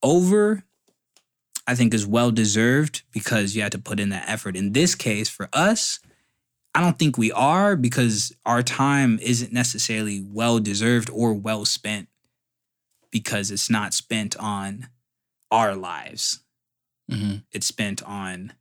[0.02, 0.64] over,
[1.68, 4.56] I think is well deserved because you had to put in that effort.
[4.56, 6.00] In this case, for us,
[6.74, 12.08] I don't think we are because our time isn't necessarily well deserved or well spent
[13.12, 14.88] because it's not spent on
[15.52, 16.40] our lives
[17.08, 18.54] hmm it's spent on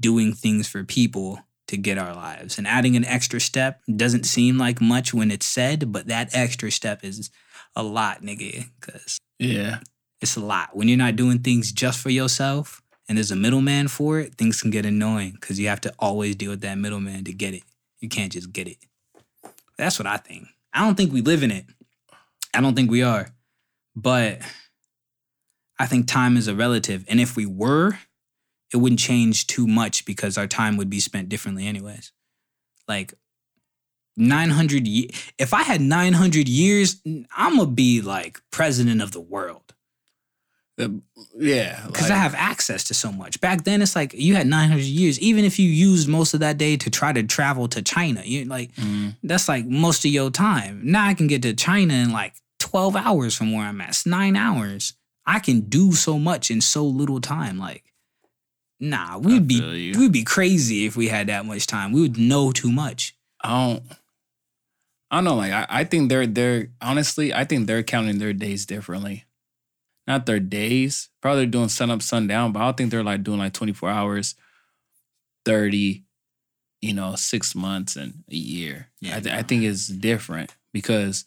[0.00, 2.58] doing things for people to get our lives.
[2.58, 6.70] And adding an extra step doesn't seem like much when it's said, but that extra
[6.70, 7.30] step is
[7.76, 9.80] a lot, nigga, because Yeah.
[10.20, 10.74] it's a lot.
[10.76, 14.60] When you're not doing things just for yourself and there's a middleman for it, things
[14.60, 17.62] can get annoying because you have to always deal with that middleman to get it.
[18.00, 18.78] You can't just get it.
[19.76, 20.48] That's what I think.
[20.72, 21.66] I don't think we live in it.
[22.54, 23.28] I don't think we are.
[23.94, 24.40] But
[25.78, 27.04] I think time is a relative.
[27.08, 27.98] And if we were,
[28.72, 32.12] it wouldn't change too much because our time would be spent differently, anyways.
[32.86, 33.14] Like
[34.16, 36.96] 900 ye- if I had 900 years,
[37.36, 39.74] I'm gonna be like president of the world
[40.76, 41.00] The-
[41.38, 41.86] yeah.
[41.86, 43.40] because like- I have access to so much.
[43.40, 45.20] Back then, it's like you had 900 years.
[45.20, 48.44] Even if you used most of that day to try to travel to China, you
[48.44, 49.16] like Mhm.
[49.22, 50.80] that's like most of your time.
[50.84, 53.90] Now I can get to China in like 12 hours from where I'm at.
[53.90, 54.94] It's nine hours.
[55.24, 57.58] I can do so much in so little time.
[57.58, 57.84] Like,
[58.80, 59.98] nah, we'd be you.
[59.98, 61.92] we'd be crazy if we had that much time.
[61.92, 63.14] We would know too much.
[63.40, 63.82] I don't.
[65.10, 65.36] I don't know.
[65.36, 69.24] Like I, I think they're they're honestly, I think they're counting their days differently.
[70.06, 71.10] Not their days.
[71.20, 73.72] Probably they're doing sun up, sundown, but I don't think they're like doing like twenty
[73.72, 74.34] four hours,
[75.44, 76.04] thirty,
[76.80, 78.88] you know, six months and a year.
[79.00, 81.24] Yeah, I, th- I think it's different because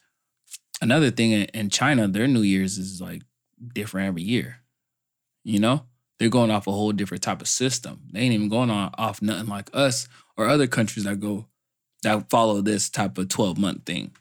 [0.82, 3.22] another thing in, in China, their New Year's is like
[3.74, 4.58] different every year.
[5.44, 5.86] You know,
[6.22, 8.00] they're going off a whole different type of system.
[8.12, 10.08] They ain't even going on off nothing like us
[10.38, 11.48] or other countries that go
[12.04, 14.12] that follow this type of 12 month thing.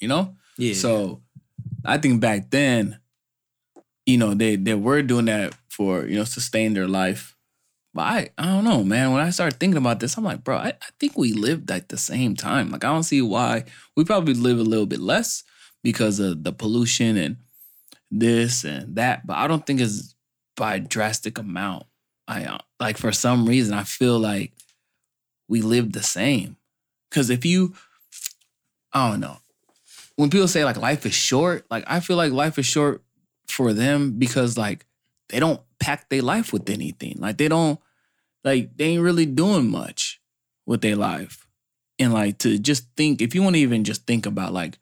[0.00, 0.36] You know?
[0.58, 0.74] Yeah.
[0.74, 1.22] So
[1.82, 3.00] I think back then,
[4.04, 7.38] you know, they they were doing that for, you know, sustain their life.
[7.94, 9.12] But I, I don't know, man.
[9.12, 11.88] When I started thinking about this, I'm like, bro, I, I think we lived at
[11.88, 12.70] the same time.
[12.70, 13.64] Like, I don't see why
[13.96, 15.42] we probably live a little bit less
[15.82, 17.38] because of the pollution and
[18.10, 19.26] this and that.
[19.26, 20.14] But I don't think it's
[20.56, 21.84] by a drastic amount.
[22.28, 24.52] I uh, like for some reason I feel like
[25.48, 26.56] we live the same.
[27.10, 27.74] Cause if you,
[28.92, 29.38] I don't know,
[30.16, 33.02] when people say like life is short, like I feel like life is short
[33.46, 34.86] for them because like
[35.28, 37.16] they don't pack their life with anything.
[37.18, 37.78] Like they don't,
[38.44, 40.20] like they ain't really doing much
[40.66, 41.46] with their life.
[41.98, 44.78] And like to just think, if you want to even just think about like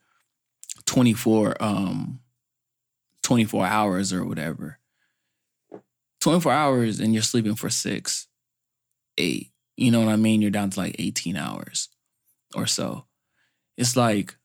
[0.85, 2.19] 24, um,
[3.23, 4.79] 24 hours or whatever,
[6.21, 8.27] 24 hours and you're sleeping for six,
[9.17, 9.51] eight.
[9.75, 10.41] You know what I mean?
[10.41, 11.89] You're down to like 18 hours
[12.55, 13.05] or so.
[13.77, 14.35] It's like,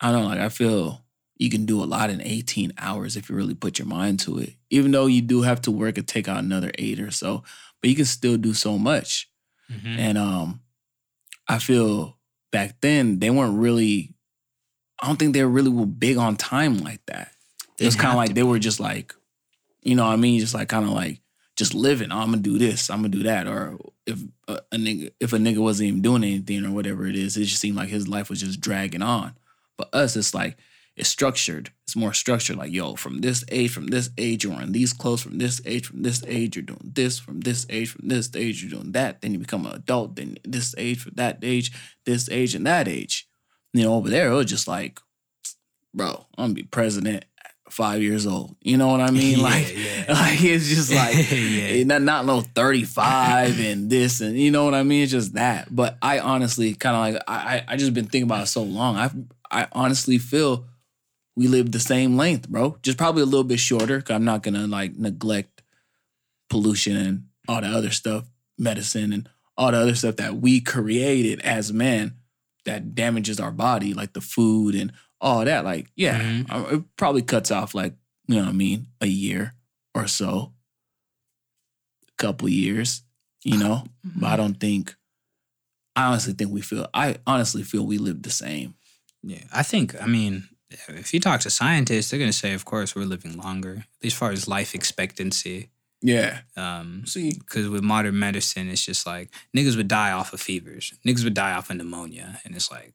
[0.00, 1.04] I don't know, like I feel
[1.36, 4.38] you can do a lot in 18 hours if you really put your mind to
[4.38, 4.54] it.
[4.70, 7.42] Even though you do have to work and take out another eight or so,
[7.80, 9.28] but you can still do so much.
[9.70, 9.98] Mhm.
[9.98, 10.60] And um
[11.48, 12.18] I feel
[12.52, 14.14] back then they weren't really
[15.00, 17.32] I don't think they really were big on time like that.
[17.78, 19.14] It was kind of like they were just like,
[19.88, 20.38] you know what I mean?
[20.38, 21.20] Just like kind of like
[21.56, 22.12] just living.
[22.12, 22.90] Oh, I'm gonna do this.
[22.90, 23.46] I'm gonna do that.
[23.46, 27.16] Or if a, a nigga if a nigga wasn't even doing anything or whatever it
[27.16, 29.34] is, it just seemed like his life was just dragging on.
[29.78, 30.58] But us, it's like
[30.94, 31.72] it's structured.
[31.84, 32.56] It's more structured.
[32.56, 35.22] Like yo, from this age, from this age, you're wearing these clothes.
[35.22, 37.18] From this age, from this age, you're doing this.
[37.18, 39.22] From this age, from this age, you're doing that.
[39.22, 40.16] Then you become an adult.
[40.16, 41.72] Then this age, for that age,
[42.04, 43.26] this age, and that age.
[43.72, 45.00] You know, over there, it was just like,
[45.94, 47.24] bro, I'm gonna be president
[47.72, 48.56] five years old.
[48.62, 49.38] You know what I mean?
[49.38, 50.04] Yeah, like, yeah.
[50.12, 51.84] like it's just like Yeah.
[51.84, 55.02] not not no 35 and this and you know what I mean?
[55.02, 55.68] It's just that.
[55.74, 58.62] But I honestly kind of like I I I just been thinking about it so
[58.62, 58.96] long.
[58.96, 59.10] I
[59.50, 60.64] I honestly feel
[61.36, 62.76] we live the same length, bro.
[62.82, 64.00] Just probably a little bit shorter.
[64.00, 65.62] Cause I'm not gonna like neglect
[66.50, 68.24] pollution and all the other stuff,
[68.58, 72.14] medicine and all the other stuff that we created as men
[72.64, 75.64] that damages our body, like the food and all that.
[75.64, 76.46] Like, yeah, Mhm.
[76.50, 77.94] uh, it probably cuts off like,
[78.26, 79.54] you know what I mean, a year
[79.94, 80.52] or so,
[82.08, 83.02] a couple years,
[83.44, 83.84] you know.
[84.04, 84.94] But I don't think,
[85.96, 88.74] I honestly think we feel, I honestly feel we live the same.
[89.22, 90.00] Yeah, I think.
[90.00, 90.48] I mean,
[90.88, 93.72] if you talk to scientists, they're gonna say, of course, we're living longer.
[93.72, 96.42] At least as far as life expectancy, Yeah.
[96.56, 97.32] Um, See.
[97.32, 101.34] because with modern medicine, it's just like niggas would die off of fevers, niggas would
[101.34, 102.94] die off of pneumonia, and it's like,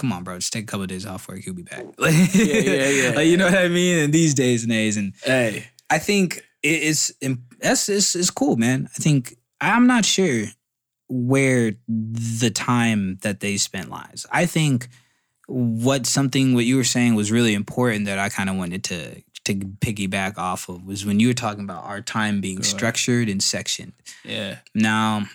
[0.00, 1.84] come on, bro, just take a couple of days off work, you'll be back.
[1.98, 2.44] Like, yeah,
[2.88, 3.10] yeah.
[3.16, 3.98] like, you know what I mean?
[3.98, 5.66] And these days and days, and Hey.
[5.90, 7.12] I think it- it's
[7.60, 8.88] that's it's, it's cool, man.
[8.94, 10.44] I think I'm not sure
[11.08, 14.26] where the time that they spent lies.
[14.32, 14.88] I think
[15.46, 19.22] what something what you were saying was really important that I kind of wanted to
[19.46, 22.70] to piggyback off of was when you were talking about our time being Go ahead.
[22.76, 23.92] structured and sectioned.
[24.24, 24.58] Yeah.
[24.74, 25.26] Now,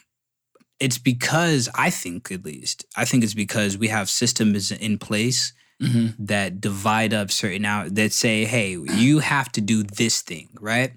[0.80, 5.54] it's because I think at least I think it's because we have systems in place
[5.84, 6.24] Mm-hmm.
[6.28, 10.94] that divide up certain out that say, hey, you have to do this thing, right?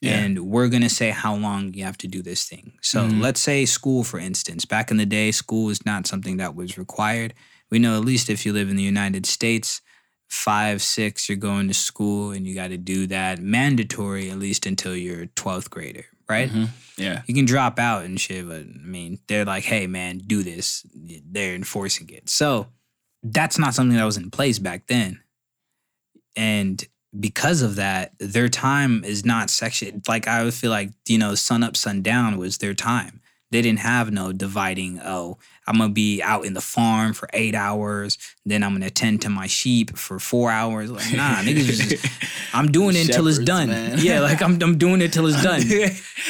[0.00, 0.20] Yeah.
[0.20, 2.72] And we're gonna say how long you have to do this thing.
[2.80, 3.20] So Mhm.
[3.20, 4.64] let's say school, for instance.
[4.64, 7.34] Back in the day, school is not something that was required.
[7.70, 9.82] We know at least if you live in the United States,
[10.30, 14.64] five, six, you're going to school and you got to do that mandatory at least
[14.64, 16.50] until you're 12th grader, right?
[16.50, 16.68] Mhm.
[16.96, 17.22] Yeah.
[17.26, 20.84] You can drop out and shit, but I mean, they're like, hey, man, do this.
[20.94, 22.28] They're enforcing it.
[22.28, 22.68] So
[23.22, 25.20] that's not something that was in place back then.
[26.36, 26.84] And
[27.18, 30.02] because of that, their time is not sectioned.
[30.08, 33.20] Like, I would feel like, you know, sun up, sun down was their time.
[33.52, 35.36] They didn't have no dividing, oh,
[35.66, 39.28] I'm gonna be out in the farm for eight hours, then I'm gonna tend to
[39.28, 40.90] my sheep for four hours.
[40.90, 42.06] Like, nah, niggas just,
[42.54, 43.68] I'm doing it until it's done.
[43.68, 43.98] man.
[44.00, 45.60] Yeah, like I'm, I'm doing it till it's done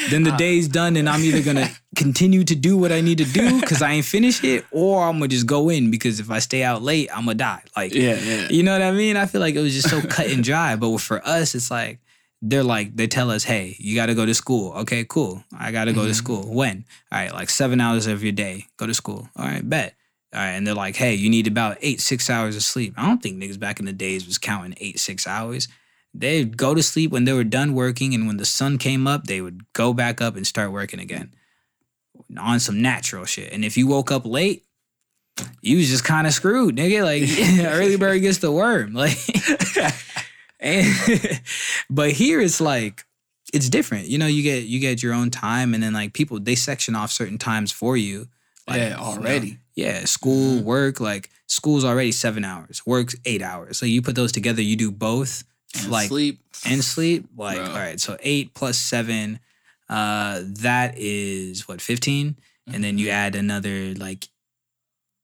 [0.09, 0.37] then the ah.
[0.37, 3.81] day's done and I'm either gonna continue to do what I need to do because
[3.81, 6.81] I ain't finished it, or I'm gonna just go in because if I stay out
[6.81, 7.63] late, I'm gonna die.
[7.75, 8.15] Like, Yeah.
[8.15, 8.47] Yeah.
[8.49, 9.17] you know what I mean?
[9.17, 10.75] I feel like it was just so cut and dry.
[10.75, 11.99] But for us, it's like
[12.45, 14.73] they're like they tell us, hey, you got to go to school.
[14.79, 15.43] Okay, cool.
[15.57, 16.13] I got to go to mm-hmm.
[16.13, 16.53] school.
[16.53, 16.85] When?
[17.11, 18.65] All right, like seven hours of your day.
[18.77, 19.29] Go to school.
[19.37, 19.95] All right, bet.
[20.33, 22.95] All right, and they're like, hey, you need about eight, six hours of sleep.
[22.97, 25.69] I don't think niggas back in the days was counting eight, six hours.
[26.13, 29.25] They'd go to sleep when they were done working, and when the sun came up,
[29.25, 31.33] they would go back up and start working again
[32.37, 33.53] on some natural shit.
[33.53, 34.65] And if you woke up late,
[35.61, 37.03] you was just kind of screwed, nigga.
[37.03, 38.93] Like early bird gets the worm.
[39.03, 39.17] Like,
[40.63, 41.41] and,
[41.89, 43.03] but here it's like
[43.53, 44.07] it's different.
[44.07, 46.95] You know, you get you get your own time, and then like people they section
[46.95, 48.27] off certain times for you.
[48.67, 49.57] Like, Yeah, you know, already.
[49.75, 50.63] yeah, school, Mhm.
[50.63, 53.77] work, like school's already seven hours, work's eight hours.
[53.77, 55.43] So you put those together, you do both,
[55.77, 56.39] And like sleep.
[56.65, 57.25] and sleep.
[57.35, 57.67] Like, Bro.
[57.73, 59.39] all right, so eight plus seven,
[59.89, 62.37] uh, that is what, 15?
[62.71, 63.13] And then you Mm-hmm.
[63.15, 64.29] add another like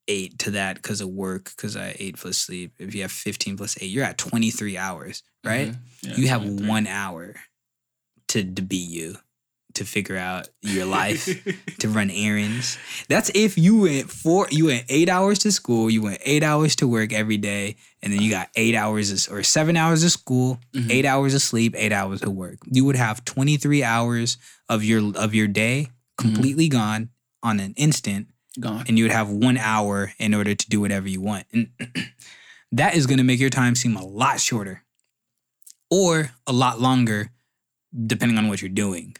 [0.06, 2.72] eight to that because of work, because I eight plus sleep.
[2.78, 5.68] If you have 15 plus eight, you're at 23 hours, right?
[5.72, 5.76] Mhm.
[6.02, 7.34] Yeah, you have one hour
[8.28, 9.16] to, to be you,
[9.74, 11.28] to figure out your life
[11.78, 12.78] to run errands.
[13.08, 16.74] That's if you went four, you went eight hours to school, you went eight hours
[16.76, 20.10] to work every day, and then you got eight hours of, or seven hours of
[20.10, 20.90] school, Mhm.
[20.90, 22.58] eight hours of sleep, eight hours of work.
[22.70, 27.10] You would have twenty three hours of your of your day completely gone
[27.42, 28.84] on an instant, Gone.
[28.88, 31.46] and you would have one hour in order to do whatever you want.
[31.52, 31.70] And
[32.72, 34.82] that is going to make your time seem a lot shorter,
[35.90, 37.30] or a lot longer,
[38.06, 39.16] depending on what you're doing.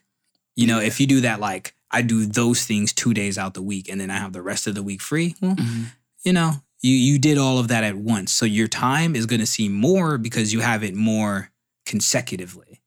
[0.56, 0.86] You know, Yeah.
[0.86, 4.00] if you do that, like I do those things two days out the week, and
[4.00, 5.34] then I have the rest of the week free.
[5.40, 5.86] Well, Mhm.
[6.24, 9.40] you know, you you did all of that at once, so your time is going
[9.40, 11.50] to seem more because you have it more
[11.84, 12.80] consecutively.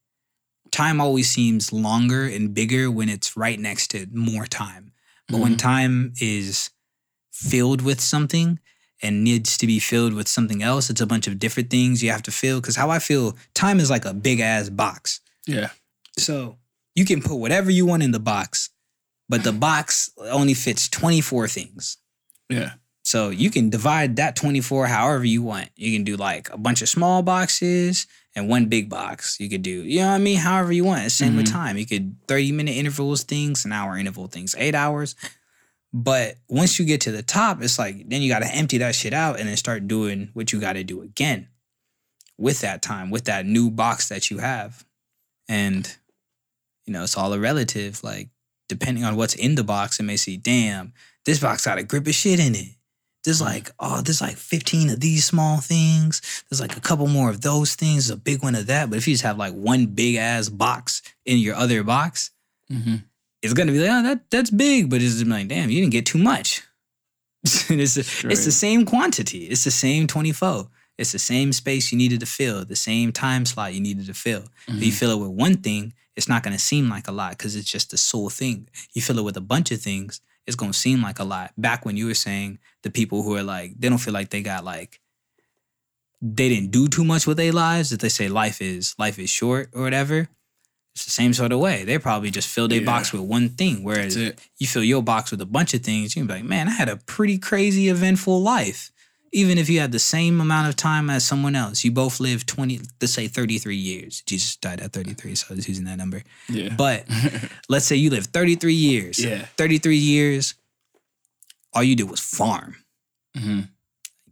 [0.72, 4.92] Time always seems longer and bigger when it's right next to more time.
[5.28, 5.60] But when Mhm.
[5.60, 6.72] time is
[7.32, 8.60] filled with something
[9.04, 12.10] and needs to be filled with something else, it's a bunch of different things you
[12.12, 12.62] have to fill.
[12.62, 15.20] Because how I feel, time is like a big ass box.
[15.46, 15.70] Yeah.
[16.18, 16.58] So
[16.96, 18.70] you can put whatever you want in the box,
[19.30, 21.98] but the box only fits 24 things.
[22.50, 22.74] Yeah.
[23.04, 25.70] So you can divide that 24 however you want.
[25.76, 29.38] You can do like a bunch of small boxes and one big box.
[29.40, 30.38] You could do, you know what I mean?
[30.38, 31.12] However you want.
[31.12, 31.52] Same with Mhm.
[31.52, 31.78] time.
[31.78, 35.16] You could 30 minute intervals things, an hour interval things, eight hours.
[35.94, 38.96] But once you get to the top, it's like then you got to empty that
[38.96, 41.48] shit out and then start doing what you got to do again
[42.38, 44.84] with that time, with that new box that you have.
[45.48, 45.96] And,
[46.86, 48.04] you know, it's all a relative.
[48.04, 48.30] Like,
[48.68, 50.94] depending on what's in the box, it may see, damn,
[51.26, 52.76] this box got a grip of shit in it.
[53.24, 56.44] There's like, oh, there's like 15 of these small things.
[56.50, 58.90] There's like a couple more of those things, a big one of that.
[58.90, 62.32] But if you just have like one big ass box in your other box,
[62.72, 62.96] Mm-hmm.
[63.44, 66.06] It's gonna be like, oh, that that's big, but it's like, damn, you didn't get
[66.08, 66.64] too much.
[67.44, 69.46] it's the, it's the same quantity.
[69.46, 70.68] It's the same 24.
[70.98, 74.14] It's the same space you needed to fill, the same time slot you needed to
[74.14, 74.46] fill.
[74.68, 74.96] If you Mhm.
[74.96, 77.92] fill it with one thing, it's not gonna seem like a lot because it's just
[77.92, 78.70] the sole thing.
[78.94, 81.52] You fill it with a bunch of things, it's gonna seem like a lot.
[81.58, 84.42] Back when you were saying the people who are like, they don't feel like they
[84.42, 85.00] got like
[86.22, 89.30] they didn't do too much with their lives, that they say life is life is
[89.30, 90.30] short or whatever.
[90.96, 91.84] It's the same sort of way.
[91.86, 92.86] They probably just fill their Yeah.
[92.86, 96.16] box with one thing, whereas you fill your box with a bunch of things.
[96.16, 98.92] You can be like, man, I had a pretty crazy, eventful life.
[99.36, 102.46] Even if you had the same amount of time as someone else, you both lived
[102.48, 104.22] 20, let's say 33 years.
[104.28, 106.22] Jesus died at 33, so I was using that number.
[106.48, 106.76] Yeah.
[106.76, 107.06] But
[107.70, 109.18] let's say you lived 33 years.
[109.18, 109.48] Yeah.
[109.58, 110.54] 33 years,
[111.74, 112.76] all you did was farm.
[113.36, 113.62] hmm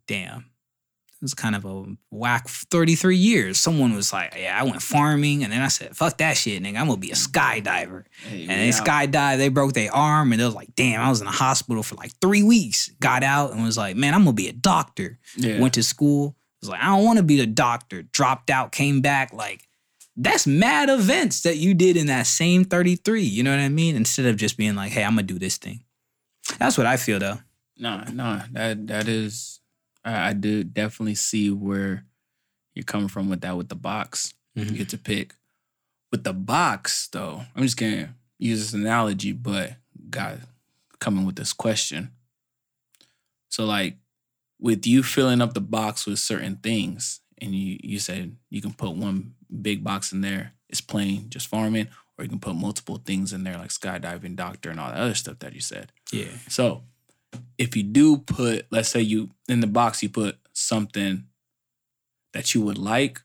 [0.05, 0.45] Damn.
[1.22, 3.59] It was kind of a whack 33 years.
[3.59, 5.43] Someone was like, yeah, I went farming.
[5.43, 6.78] And then I said, fuck that shit, nigga.
[6.80, 8.05] I'm going to be a skydiver.
[8.28, 8.84] Hey, And they out.
[8.84, 11.84] skydived, they broke their arm, and they was like, damn, I was in the hospital
[11.84, 12.89] for like three weeks.
[12.99, 15.19] Got out and was like, man, I'm gonna be a doctor.
[15.38, 15.59] Yeah.
[15.59, 18.01] Went to school, was like, I don't wanna be a doctor.
[18.01, 19.32] Dropped out, came back.
[19.32, 19.67] Like,
[20.17, 23.22] that's mad events that you did in that same 33.
[23.22, 23.95] You know what I mean?
[23.95, 25.84] Instead of just being like, hey, I'm gonna do this thing.
[26.57, 27.38] That's what I feel though.
[27.78, 29.61] Nah, nah, that that is,
[30.04, 32.06] I, I do definitely see where
[32.74, 34.34] you're coming from with that with the box.
[34.58, 34.72] Mhm.
[34.72, 35.36] You get to pick
[36.12, 37.43] with the box though.
[37.56, 39.76] I'm just gonna use this analogy, but
[40.10, 40.41] God
[40.99, 42.12] coming with this question.
[43.49, 43.97] So like,
[44.60, 48.74] with you filling up the box with certain things, and you you said you can
[48.74, 51.88] put one big box in there, it's plain just farming,
[52.18, 55.16] or you can put multiple things in there like skydiving, doctor, and all that other
[55.16, 55.91] stuff that you said.
[56.12, 56.30] Yeah.
[56.47, 56.84] So
[57.57, 61.25] if you do put, let's say you in the box you put something
[62.34, 63.21] that you would like,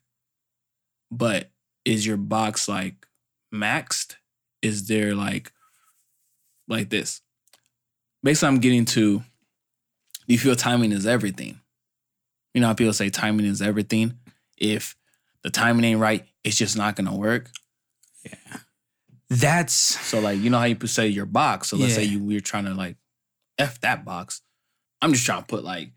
[1.10, 1.50] but
[1.84, 3.06] is your box like
[3.54, 4.16] maxed?
[4.62, 5.52] Is there like
[6.68, 7.22] like this?
[8.22, 11.60] Basically, I'm getting to do you feel timing is everything?
[12.52, 14.18] You know how people say timing is everything?
[14.58, 14.96] If
[15.42, 17.50] the timing ain't right, it's just not gonna work.
[18.24, 18.58] Yeah.
[19.28, 21.68] That's So like you know how you put say your box.
[21.68, 22.96] So let's say you we're trying to like
[23.58, 24.42] f that box.
[25.02, 25.90] I'm just trying to put like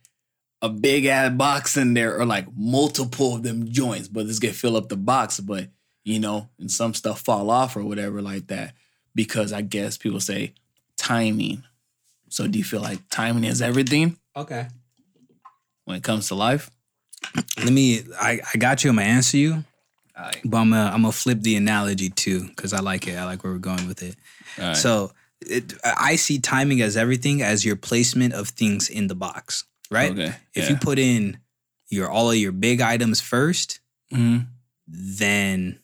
[0.61, 4.55] a big ass box in there or like multiple of them joints, but let's get
[4.55, 5.39] fill up the box.
[5.39, 5.69] But
[6.03, 8.73] you know, and some stuff fall off or whatever like that
[9.15, 10.53] because I guess people say
[10.97, 11.63] timing.
[12.29, 14.67] So do you feel like timing is everything okay.
[15.85, 16.69] when it comes to life?
[17.57, 19.63] Let me I, I got you, I'm gonna answer you.
[20.17, 20.41] Alright.
[20.43, 23.17] But I'm gonna I'm gonna flip the analogy too, because I like it.
[23.17, 24.15] I like where we're going with it.
[24.57, 24.77] Alright.
[24.77, 25.11] So
[25.41, 30.11] it, I see timing as everything as your placement of things in the box, right?
[30.11, 30.35] Okay.
[30.53, 30.69] If yeah.
[30.71, 31.39] you put in
[31.89, 33.79] your all of your big items first,
[34.13, 34.47] Mhm.
[34.87, 35.79] then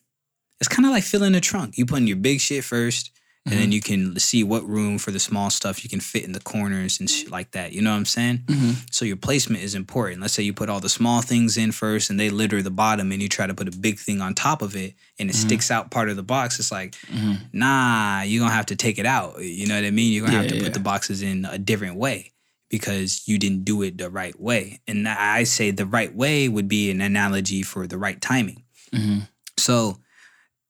[0.59, 1.77] it's kind of like filling a trunk.
[1.77, 3.11] You put in your big shit first,
[3.45, 3.59] and Mm-hmm.
[3.61, 6.39] then you can see what room for the small stuff you can fit in the
[6.39, 7.73] corners and shit like that.
[7.73, 8.39] You know what I'm saying?
[8.47, 8.75] Mhm.
[8.91, 10.19] So your placement is important.
[10.19, 13.11] Let's say you put all the small things in first and they litter the bottom
[13.11, 15.69] and you try to put a big thing on top of it and it sticks
[15.69, 16.57] out part of the box.
[16.59, 17.37] It's like, Mhm.
[17.53, 19.39] nah, you're gonna have to take it out.
[19.43, 20.11] You know what I mean?
[20.11, 22.31] You're gonna have Yeah, to put the boxes in a different way
[22.71, 24.79] because you didn't do it the right way.
[24.87, 28.63] And I say the right way would be an analogy for the right timing.
[28.91, 29.27] Mhm.
[29.57, 29.99] So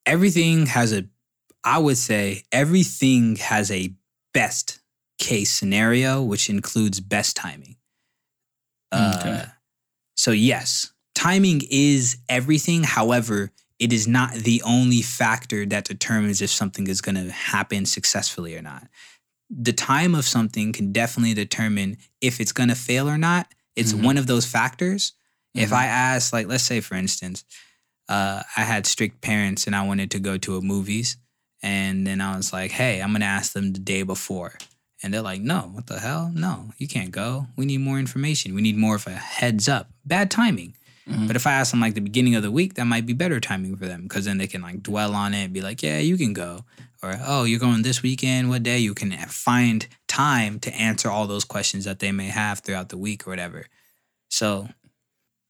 [0.06, 1.06] everything has a,
[1.66, 3.94] I would say everything has a
[4.34, 4.80] best
[5.18, 7.78] case scenario, which includes best timing.
[8.94, 9.40] Okay.
[9.42, 9.46] Uh,
[10.16, 12.84] so yes, timing is everything.
[12.84, 17.86] However, it is not the only factor that determines if something is going to happen
[17.86, 18.88] successfully or not.
[19.50, 23.54] The time of something can definitely determine if it's going to fail or not.
[23.76, 24.04] It's Mhm.
[24.04, 25.14] one of those factors.
[25.54, 25.78] If Mhm.
[25.78, 27.44] I ask, like, let's say, for instance,
[28.08, 31.18] uh, I had strict parents and I wanted to go to a movies,
[31.66, 34.54] and then I was like, hey, I'm to ask them the day before.
[35.02, 36.32] And they're like, no, what the hell?
[36.34, 37.48] No, you can't go.
[37.58, 38.54] We need more information.
[38.56, 39.90] We need more of a heads up.
[40.06, 40.76] Bad timing.
[41.10, 41.28] Mhm.
[41.28, 43.40] But if I ask them like the beginning of the week, that might be better
[43.40, 46.00] timing for them because then they can like dwell on it and be like, yeah,
[46.00, 46.66] you can go.
[47.04, 48.50] Or, oh, you're going this weekend.
[48.50, 48.80] What day?
[48.80, 52.98] You can find time to answer all those questions that they may have throughout the
[52.98, 53.66] week or whatever.
[54.30, 54.70] So,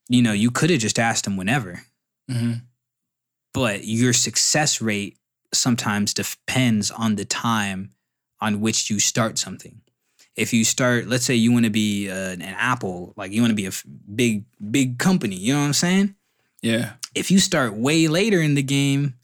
[0.08, 1.82] you know, you could have just asked them whenever,
[2.30, 2.62] Mhm.
[3.54, 5.16] but your success rate
[5.52, 7.92] sometimes depends on the time
[8.40, 9.80] on which you start something.
[10.36, 13.52] If you start, let's say you want to be uh, an Apple, like you want
[13.52, 13.84] to be a f-
[14.14, 16.14] big, big company, you know what I'm saying?
[16.60, 16.92] Yeah.
[17.14, 19.14] If you start way later in the game,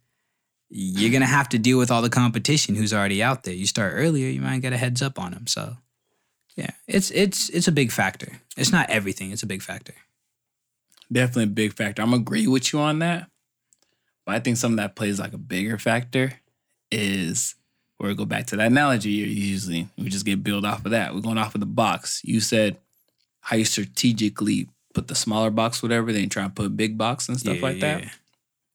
[0.70, 3.52] you're gonna have to deal with all the competition who's already out there.
[3.52, 5.46] You start earlier, you might get a heads up on them.
[5.46, 5.76] So,
[6.56, 8.40] yeah, it's it's it's a big factor.
[8.56, 9.32] It's not everything.
[9.32, 9.94] It's a big factor.
[11.12, 12.00] definitely a big factor.
[12.00, 13.28] I'm agree with you on that.
[14.24, 16.34] But I think something that plays like a bigger factor
[16.90, 17.54] is
[17.98, 19.90] where we go back to that analogy you're using.
[19.96, 21.14] We just get built off of that.
[21.14, 22.20] We're going off of the box.
[22.24, 22.78] You said
[23.40, 27.28] how you strategically put the smaller box, whatever, then try and put a big box
[27.28, 28.02] and stuff Yeah, like that.
[28.02, 28.10] yeah.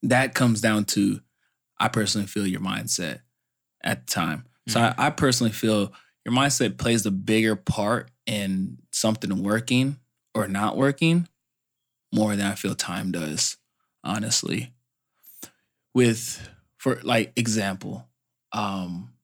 [0.02, 1.20] That comes down to,
[1.78, 3.20] I personally feel your mindset
[3.82, 4.44] at the time.
[4.66, 5.00] So I, mm-hmm.
[5.00, 5.92] I personally feel
[6.24, 9.98] your mindset plays a bigger part in something working
[10.34, 11.28] or not working
[12.12, 13.56] more than I feel time does,
[14.04, 14.72] honestly.
[15.98, 18.06] With for like example,
[18.52, 19.14] um,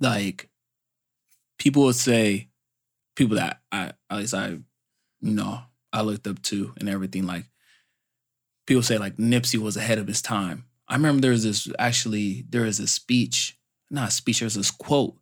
[0.00, 0.50] like
[1.56, 2.48] people would say,
[3.14, 4.64] people that I at least I, you
[5.20, 5.60] know,
[5.92, 7.28] I looked up to and everything.
[7.28, 7.44] Like
[8.66, 10.64] people say, like Nipsey was ahead of his time.
[10.88, 13.56] I remember there was this actually there was a speech,
[13.88, 15.16] not a speech, there's this quote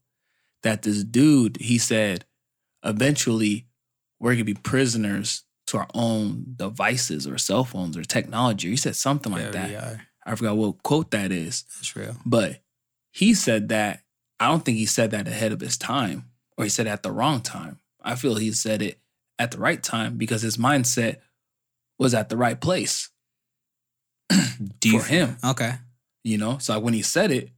[0.63, 2.25] that this dude he said,
[2.83, 3.67] eventually
[4.19, 8.71] we're gonna be prisoners to our own devices or cell phones or technology.
[8.71, 10.01] He said something like Yeah, that.
[10.29, 11.65] I forgot what quote that is.
[11.77, 12.17] That's real.
[12.27, 12.61] But
[13.13, 14.03] he said that,
[14.39, 16.27] I don't think he said that ahead of his time
[16.57, 17.81] or he said it at the wrong time.
[18.03, 19.01] I feel he said it
[19.39, 21.17] at the right time because his mindset
[21.99, 23.09] was at the right place
[24.81, 25.75] Do for him, Okay.
[26.25, 26.59] you know?
[26.59, 27.51] So when he said it,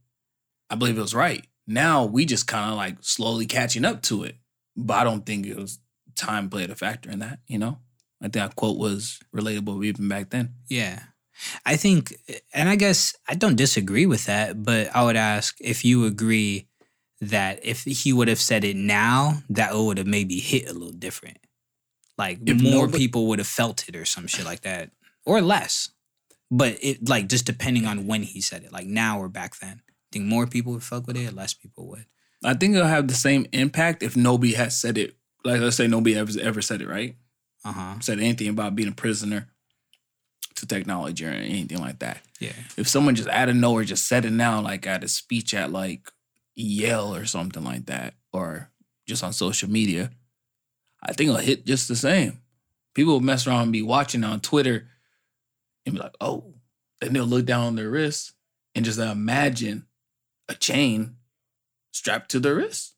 [0.69, 1.45] I believe it was right.
[1.67, 4.37] Now we just kind of like slowly catching up to it.
[4.77, 5.79] But I don't think it was
[6.15, 7.79] time played a factor in that, you know?
[8.21, 10.53] I think that quote was relatable even back then.
[10.69, 11.01] Yeah.
[11.65, 12.13] I think,
[12.53, 16.67] and I guess I don't disagree with that, but I would ask if you agree
[17.21, 20.73] that if he would have said it now, that it would have maybe hit a
[20.73, 21.37] little different.
[22.17, 24.91] Like If more nobody- people would have felt it or some shit like that,
[25.25, 25.89] or less.
[26.53, 29.81] But it like just depending on when he said it, like now or back then.
[29.87, 32.05] I Think more people would fuck with it, less people would.
[32.43, 35.15] I think it'll have the same impact if nobody has said it.
[35.45, 37.15] Like let's say nobody ever ever said it, right?
[37.63, 37.99] Uh huh.
[38.01, 39.47] Said anything about being a prisoner
[40.61, 42.21] to technology or anything like that.
[42.39, 42.53] Yeah.
[42.77, 45.71] If someone just out of nowhere just said it now, like at a speech at
[45.71, 46.09] like
[46.55, 48.69] Yale or something like that, or
[49.07, 50.11] just on social media,
[51.03, 52.41] I think it'll hit just the same.
[52.93, 54.87] People will mess around and be watching on Twitter
[55.85, 56.53] and be like, oh,
[56.99, 58.33] then they'll look down on their wrist
[58.75, 59.87] and just imagine
[60.47, 61.15] a chain
[61.91, 62.93] strapped to their wrist.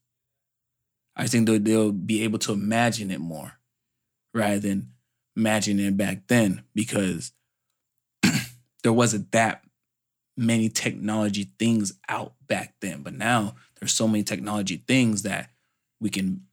[1.16, 3.53] I think they'll, they'll be able to imagine it more
[4.34, 4.89] rather than
[5.36, 7.32] imagining it back then because
[8.84, 9.63] there wasn't that
[10.38, 13.01] many technology things out back then.
[13.01, 15.49] But now there's so many technology things that
[15.99, 16.43] we can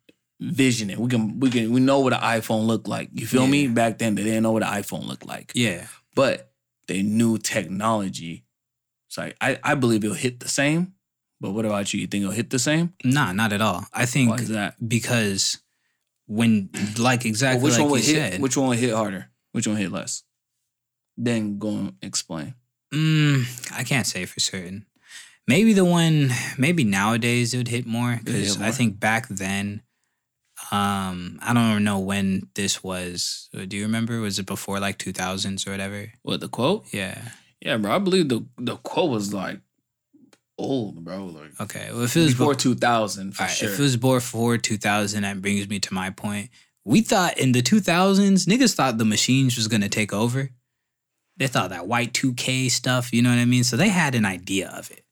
[0.41, 0.99] vision it.
[0.99, 3.11] We can we can we know what an iPhone looked like.
[3.13, 3.67] You feel me?
[3.69, 5.53] Back then they didn't know what an iPhone looked like.
[5.55, 5.87] Yeah.
[6.15, 6.51] But
[6.89, 8.45] they knew technology.
[9.09, 10.95] So I, I, I believe it'll hit the same.
[11.41, 12.01] But what about you?
[12.01, 12.93] You think it'll hit the same?
[13.03, 13.87] Nah, not at all.
[13.95, 14.75] I think Why is that?
[14.87, 15.59] because
[16.27, 16.69] when
[16.99, 18.33] like exactly Well, which like one would you hit?
[18.35, 19.31] said, Which one would hit harder?
[19.53, 20.23] Which one hit less?
[21.23, 22.55] Then go and explain.
[22.95, 23.45] Mm,
[23.77, 24.87] I can't say for certain.
[25.47, 29.83] Maybe the one, maybe nowadays it would hit more because I think back then,
[30.71, 33.49] um, I don't know when this was.
[33.55, 34.21] Uh, Do you remember?
[34.21, 36.13] Was it before like two thousands or whatever?
[36.23, 36.87] What the quote?
[36.93, 37.21] Yeah.
[37.61, 37.95] Yeah, bro.
[37.95, 39.61] I believe the the quote was like
[40.57, 41.27] old, bro.
[41.27, 41.89] Like Okay.
[41.93, 43.71] Well, if it was before two thousand for right, sure.
[43.71, 46.51] if it was before two thousand, that brings me to my point.
[46.85, 50.51] We thought in the two thousands, niggas thought the machines was gonna take over.
[51.41, 53.65] They thought that Y2K stuff, you know what I mean?
[53.65, 55.07] So they had an idea of it.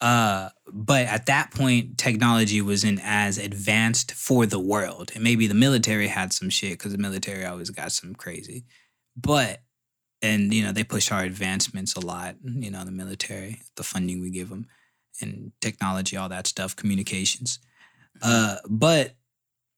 [0.00, 5.10] Uh, but at that point, technology wasn't as advanced for the world.
[5.12, 8.62] And maybe the military had some shit because the military always got some crazy.
[9.16, 9.60] But,
[10.22, 14.20] and, you know, they push our advancements a lot, you know, the military, the funding
[14.20, 14.68] we give them,
[15.20, 17.58] and technology, all that stuff, communications.
[18.22, 19.16] Uh, but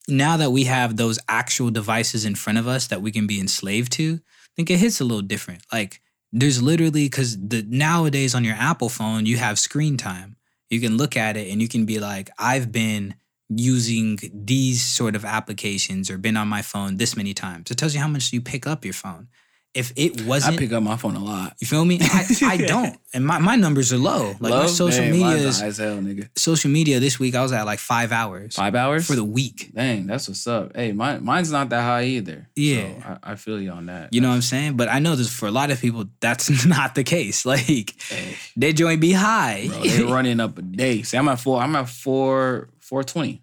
[0.06, 3.40] now that we have those actual devices in front of us that we can be
[3.40, 4.20] enslaved to,
[4.58, 5.62] think it hits a little different.
[5.72, 6.00] Like
[6.32, 10.34] there's literally because the nowadays on your Apple phone you have screen time.
[10.68, 13.14] You can look at it and you can be like, I've been
[13.48, 17.70] using these sort of applications or been on my phone this many times.
[17.70, 19.28] It tells you how much you pick up your phone.
[19.74, 21.54] If it wasn't, I pick up my phone a lot.
[21.60, 21.98] you feel me?
[22.02, 24.28] I, I don't, and my, my numbers are low.
[24.40, 24.70] Like my Love?
[24.70, 26.28] social Dang, media is as hell, nigga.
[26.36, 27.34] social media this week.
[27.34, 29.70] I was at like five hours Five hours for the week.
[29.74, 30.74] Dang, that's what's up.
[30.74, 32.48] Hey, mine, mine's not that high either.
[32.56, 32.88] Yeah.
[33.02, 34.12] so I, I feel you on that.
[34.12, 34.76] You know what I'm saying?
[34.78, 37.44] But I know this for a lot of people, that's not the case.
[37.46, 37.60] Like
[38.08, 39.66] Hey, they joint be high.
[39.68, 41.02] bro, they running up a day.
[41.02, 41.60] See, I'm at four.
[41.60, 43.42] I'm at four, four twenty.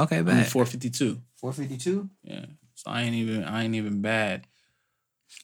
[0.00, 0.48] okay, bad.
[0.48, 1.20] four fifty two.
[1.36, 2.08] Four fifty two.
[2.24, 4.46] Yeah, so I ain't even, I ain't even bad.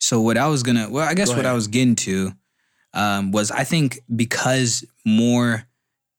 [0.01, 2.32] So what I was gonna, well, I guess what I was getting to
[2.92, 5.64] um, was I think because more,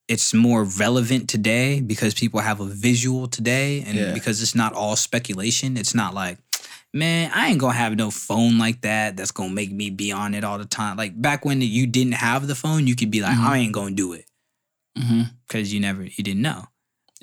[0.07, 4.13] it's more relevant today because people have a visual today, and Yeah.
[4.13, 5.77] because it's not all speculation.
[5.77, 6.37] It's not like,
[6.93, 9.17] man, I ain't gonna have no phone like that.
[9.17, 10.97] That's gonna make me be on it all the time.
[10.97, 13.43] Like back when you didn't have the phone, you could be like, Mhm.
[13.47, 14.25] I ain't gonna do it.
[14.97, 15.23] Mm-hmm.
[15.45, 16.67] because you never you didn't know.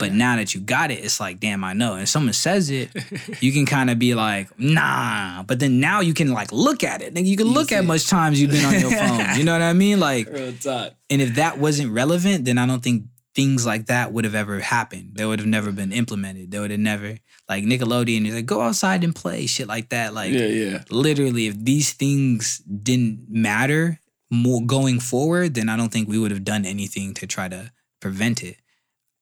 [0.02, 1.92] But now that you got it, it's like, damn, I know.
[1.92, 2.90] And if someone says it,
[3.40, 5.44] you can kind of be like, nah.
[5.44, 7.14] But then now you can like look at it.
[7.14, 9.36] Then you can look at much times you've been on your phone.
[9.36, 10.00] You know what I mean?
[10.00, 14.34] Like, and if that wasn't relevant, then I don't think things like that would have
[14.34, 15.12] ever happened.
[15.14, 16.50] They would have never been implemented.
[16.50, 17.16] They would have never
[17.48, 20.14] like Nickelodeon is like, go outside and play, shit like that.
[20.14, 20.84] Like yeah, yeah.
[20.90, 24.00] literally, if these things didn't matter,
[24.30, 27.70] more going forward, then I don't think we would have done anything to try to
[28.00, 28.56] prevent it.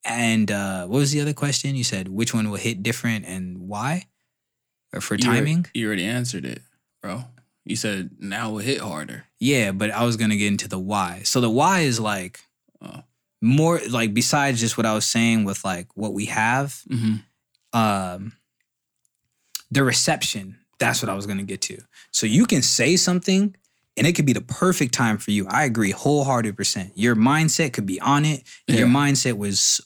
[0.05, 1.76] And uh, what was the other question?
[1.76, 4.07] You said which one will hit different and why?
[4.92, 5.66] Or for You timing?
[5.74, 6.62] You already answered it,
[7.03, 7.24] bro.
[7.64, 9.26] You said now it hit harder.
[9.38, 11.22] Yeah, but I was gonna get into the why.
[11.24, 12.40] So the why is like
[12.82, 13.03] Oh.
[13.42, 17.78] more like besides just what I was saying with like what we have, Mm-hmm.
[17.78, 18.32] um
[19.70, 20.57] the reception.
[20.78, 21.78] That's what I was gonna get to.
[22.11, 23.55] So you can say something
[23.97, 25.47] and it could be the perfect time for you.
[25.49, 26.93] I agree wholehearted percent.
[26.95, 28.45] Your mindset could be on it.
[28.68, 29.80] Your mindset was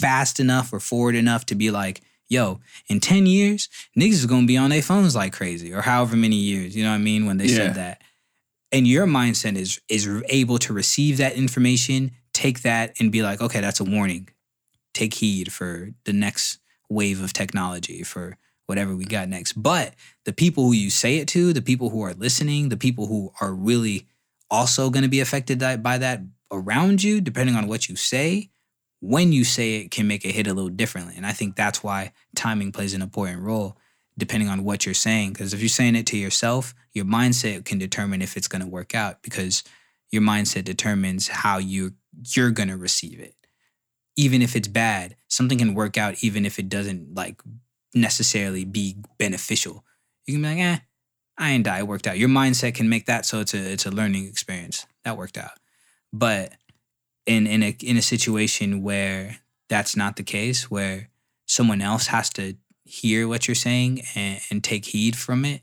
[0.00, 3.68] fast enough or forward enough to be like, yo, in 10 years,
[3.98, 6.90] niggas is gonna be on their phones like crazy, or however many years, you know
[6.90, 7.26] what I mean?
[7.26, 7.56] When they Yeah.
[7.56, 8.02] said that.
[8.72, 13.40] And your mindset is is able to receive that information, take that and be like,
[13.40, 14.28] okay, that's a warning.
[14.94, 16.58] Take heed for the next
[16.88, 19.52] wave of technology, for whatever we got next.
[19.54, 19.94] But
[20.24, 23.32] the people who you say it to, the people who are listening, the people who
[23.40, 24.08] are really
[24.50, 28.50] also going to be affected by that around you, depending on what you say,
[29.00, 31.14] when you say it can make it hit a little differently.
[31.16, 33.76] And I think that's why timing plays an important role,
[34.16, 35.34] depending on what you're saying.
[35.34, 38.68] Because if you're saying it to yourself, your mindset can determine if it's going to
[38.68, 39.62] work out because
[40.10, 41.94] your mindset determines how you
[42.34, 43.34] you're going to receive it.
[44.16, 47.42] Even if it's bad, something can work out even if it doesn't like
[47.94, 49.84] necessarily be beneficial.
[50.26, 50.78] You can be like, eh,
[51.36, 51.78] I ain't die.
[51.78, 52.18] It worked out.
[52.18, 54.86] Your mindset can make that so it's a it's a learning experience.
[55.04, 55.58] That worked out.
[56.12, 56.52] But
[57.26, 61.10] in in a in a situation where that's not the case, where
[61.46, 65.62] someone else has to hear what you're saying and, and take heed from it,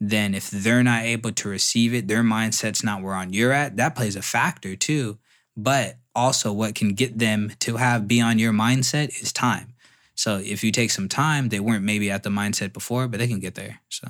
[0.00, 3.76] then if they're not able to receive it, their mindset's not where on you're at,
[3.76, 5.18] that plays a factor too.
[5.56, 9.74] But also what can get them to have be on your mindset is time.
[10.18, 13.28] So if you take some time, they weren't maybe at the mindset before, but they
[13.28, 13.78] can get there.
[13.88, 14.08] So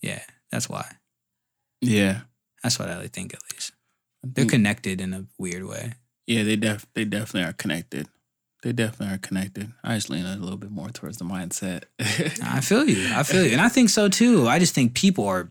[0.00, 0.90] yeah, that's why.
[1.82, 2.22] Yeah.
[2.62, 3.72] That's what I think at least.
[4.22, 5.94] They're connected in a weird way.
[6.26, 8.08] Yeah, they def they definitely are connected.
[8.62, 9.72] They definitely are connected.
[9.84, 11.82] I just lean a little bit more towards the mindset.
[12.00, 13.12] I feel you.
[13.12, 13.52] I feel you.
[13.52, 14.48] And I think so too.
[14.48, 15.50] I just think people are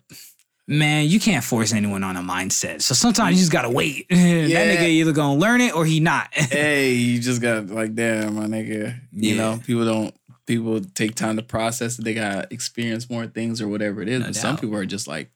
[0.71, 2.81] man, you can't force anyone on a mindset.
[2.81, 4.05] So sometimes you just gotta wait.
[4.09, 4.65] Yeah.
[4.65, 6.29] That nigga either gonna learn it or he not.
[6.33, 8.99] hey, you just got like damn, my nigga.
[9.11, 9.37] You Yeah.
[9.37, 10.15] know, people don't
[10.47, 12.03] people take time to process it.
[12.05, 14.19] They gotta experience more things or whatever it is.
[14.21, 15.29] No but some people are just like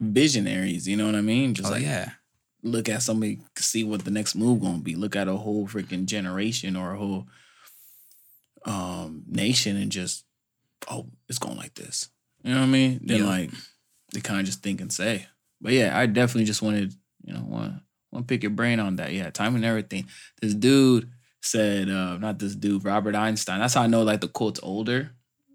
[0.00, 0.86] visionaries.
[0.86, 1.54] You know what I mean?
[1.54, 2.10] Just oh like yeah.
[2.62, 4.94] look at somebody, see what the next move gonna be.
[4.94, 7.26] Look at a whole freaking generation or a whole
[8.66, 10.24] um nation and just
[10.88, 12.10] oh, it's going like this.
[12.42, 13.00] You know what I mean?
[13.02, 13.26] Then Yeah.
[13.26, 13.50] like
[14.12, 15.26] they kind of just think and say.
[15.60, 16.94] But yeah, I definitely just wanted,
[17.24, 17.74] you know, want
[18.12, 19.12] want to pick your brain on that.
[19.12, 20.06] Yeah, time and everything.
[20.40, 21.08] This dude
[21.42, 23.60] said, uh, not this dude, Robert Einstein.
[23.60, 25.10] That's how I know like the quote's older.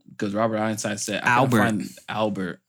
[0.10, 1.84] Because Robert Einstein said Albert.
[2.08, 2.62] Albert.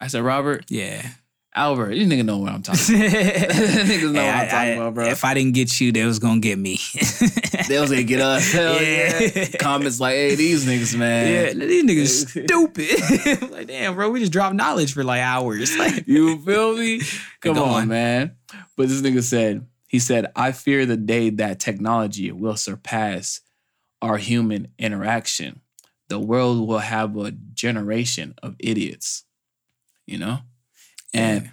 [0.00, 0.66] I said Robert.
[0.68, 1.06] Yeah.
[1.54, 1.92] Albert.
[1.92, 3.10] You nigga know what I'm talking about.
[3.12, 5.06] Niggas know Hey, what I'm I- talking about, bro.
[5.06, 6.78] If I didn't get you, they was gonna get me.
[7.68, 8.52] They was gonna get us.
[8.52, 9.20] Hell yeah.
[9.34, 9.48] Yeah.
[9.58, 11.58] Comments like, hey, these niggas, man.
[11.58, 13.50] Yeah, these niggas stupid.
[13.52, 15.76] like, damn, bro, we just dropped knowledge for like hours.
[15.76, 17.00] Like, You feel me?
[17.40, 17.88] Come on, on.
[17.88, 18.36] man.
[18.76, 23.40] But this nigga said, he said, I fear the day that technology will surpass
[24.02, 25.60] our human interaction.
[26.08, 29.24] The world will have a generation of idiots.
[30.06, 30.38] You know?
[31.14, 31.50] And Yeah.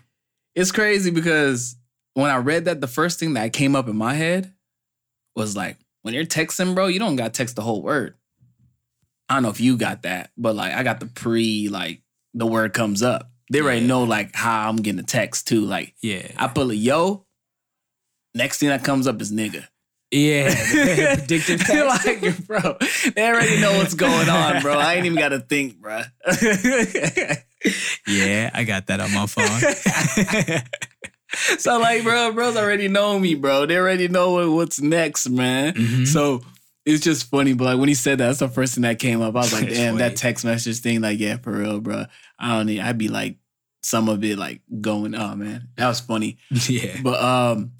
[0.55, 1.77] it's crazy because
[2.15, 4.53] when I read that, the first thing that came up in my head
[5.35, 8.15] was like, when you're texting, bro, you don't got text the whole word.
[9.29, 12.01] I don't know if you got that, but like I got the pre, like
[12.33, 13.29] the word comes up.
[13.51, 13.87] They already Yeah.
[13.87, 15.61] know like how I'm getting a text too.
[15.61, 17.25] Like yeah, I put a yo,
[18.33, 19.65] next thing that comes up is nigga.
[20.11, 20.53] yeah,
[21.15, 22.05] predictive text.
[22.05, 22.77] like, bro,
[23.15, 24.77] they already know what's going on, bro.
[24.77, 26.01] I ain't even got to think, bro.
[28.07, 30.61] yeah, I got that on my phone.
[31.59, 33.65] so like, bro, bros already know me, bro.
[33.65, 35.73] They already know what- what's next, man.
[35.73, 36.07] Mhm.
[36.07, 36.41] So
[36.85, 39.21] it's just funny, but like when he said that, that's the first thing that came
[39.21, 39.35] up.
[39.35, 42.05] I was like, damn, that text message thing, like, yeah, for real, bro.
[42.39, 42.79] I don't need.
[42.79, 43.37] I'd be like,
[43.83, 46.37] some of it like going, oh man, that was funny.
[46.69, 47.71] yeah, But um,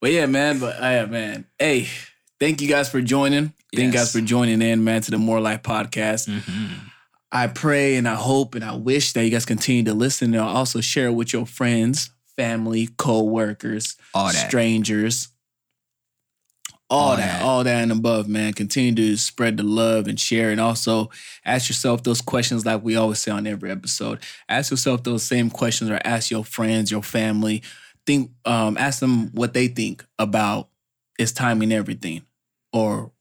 [0.00, 0.58] but yeah, man.
[0.58, 1.44] But uh, yeah, man.
[1.58, 1.88] Hey,
[2.40, 3.52] thank you guys for joining.
[3.74, 6.28] Thank you guys for joining in, man, to the More Life podcast.
[6.28, 6.68] Mhm.
[7.30, 10.42] I pray and I hope and I wish that you guys continue to listen and
[10.42, 14.48] also share it with your friends, family, co-workers, all that.
[14.48, 15.28] strangers.
[16.90, 17.42] All, All that, that.
[17.42, 18.54] all that and above, man.
[18.54, 20.50] Continue to spread the love and share.
[20.50, 21.10] And also
[21.44, 24.20] ask yourself those questions like we always say on every episode.
[24.48, 27.62] Ask yourself those same questions or ask your friends, your family.
[28.06, 30.70] Think um ask them what they think about
[31.18, 32.22] is timing everything
[32.72, 33.12] or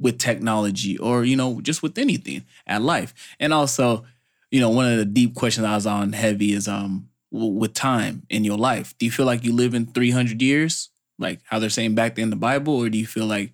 [0.00, 3.14] with technology or you know just with anything at life.
[3.38, 4.04] And also,
[4.50, 8.26] you know, one of the deep questions I was on heavy is um with time
[8.30, 8.94] in your life?
[8.98, 12.30] Do you feel like you live in 300 years, like how they're saying back in
[12.30, 13.52] the Bible, or do you feel like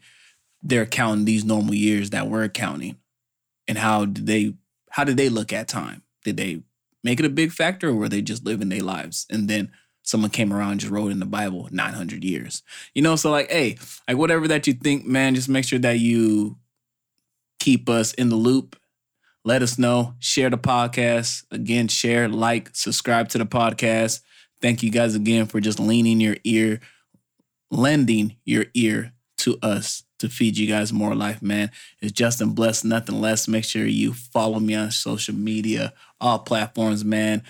[0.62, 2.98] they're counting these normal years that we're counting?
[3.68, 4.54] And how did they
[4.90, 6.02] how did they look at time?
[6.24, 6.62] Did they
[7.02, 9.26] make it a big factor, or were they just living their lives?
[9.30, 12.62] And then someone came around and just wrote in the Bible 900 years.
[12.94, 15.98] You know, so like, hey, like whatever that you think, man, just make sure that
[15.98, 16.58] you
[17.58, 18.76] keep us in the loop.
[19.44, 20.14] Let us know.
[20.18, 21.44] Share the podcast.
[21.50, 24.20] Again, share, like, subscribe to the podcast.
[24.60, 26.80] Thank you guys again for just leaning your ear,
[27.70, 31.72] lending your ear to us to feed you guys more life, man.
[32.00, 33.48] It's Justin Bless, nothing less.
[33.48, 37.42] Make sure you follow me on social media, all platforms, man,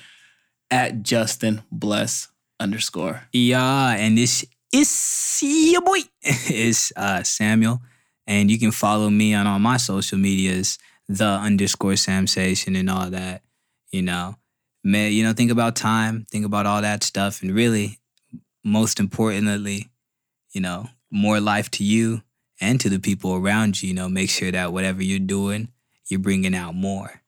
[0.70, 2.28] at Justin Bless
[2.59, 3.24] underscore.
[3.32, 5.99] Yeah, and this is your boy.
[6.22, 7.82] it's uh, Samuel.
[8.26, 10.78] And you can follow me on all my social medias,
[11.18, 13.42] the underscore Samsation and all that.
[13.90, 14.36] You know,
[14.82, 17.98] man, you know, think about time, think about all that stuff, and really,
[18.64, 19.90] most importantly,
[20.52, 22.22] you know, more life to you
[22.60, 23.88] and to the people around you.
[23.88, 25.68] You know, make sure that whatever you're doing,
[26.08, 27.22] you're bringing out more.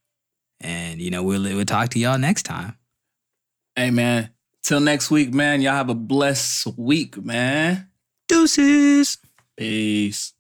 [0.60, 2.76] And you know, we'll we'll talk to y'all next time.
[3.76, 4.30] Hey, man.
[4.62, 5.60] Till next week, man.
[5.60, 7.88] Y'all have a blessed week, man.
[8.28, 9.18] Deuces.
[9.56, 10.33] Peace.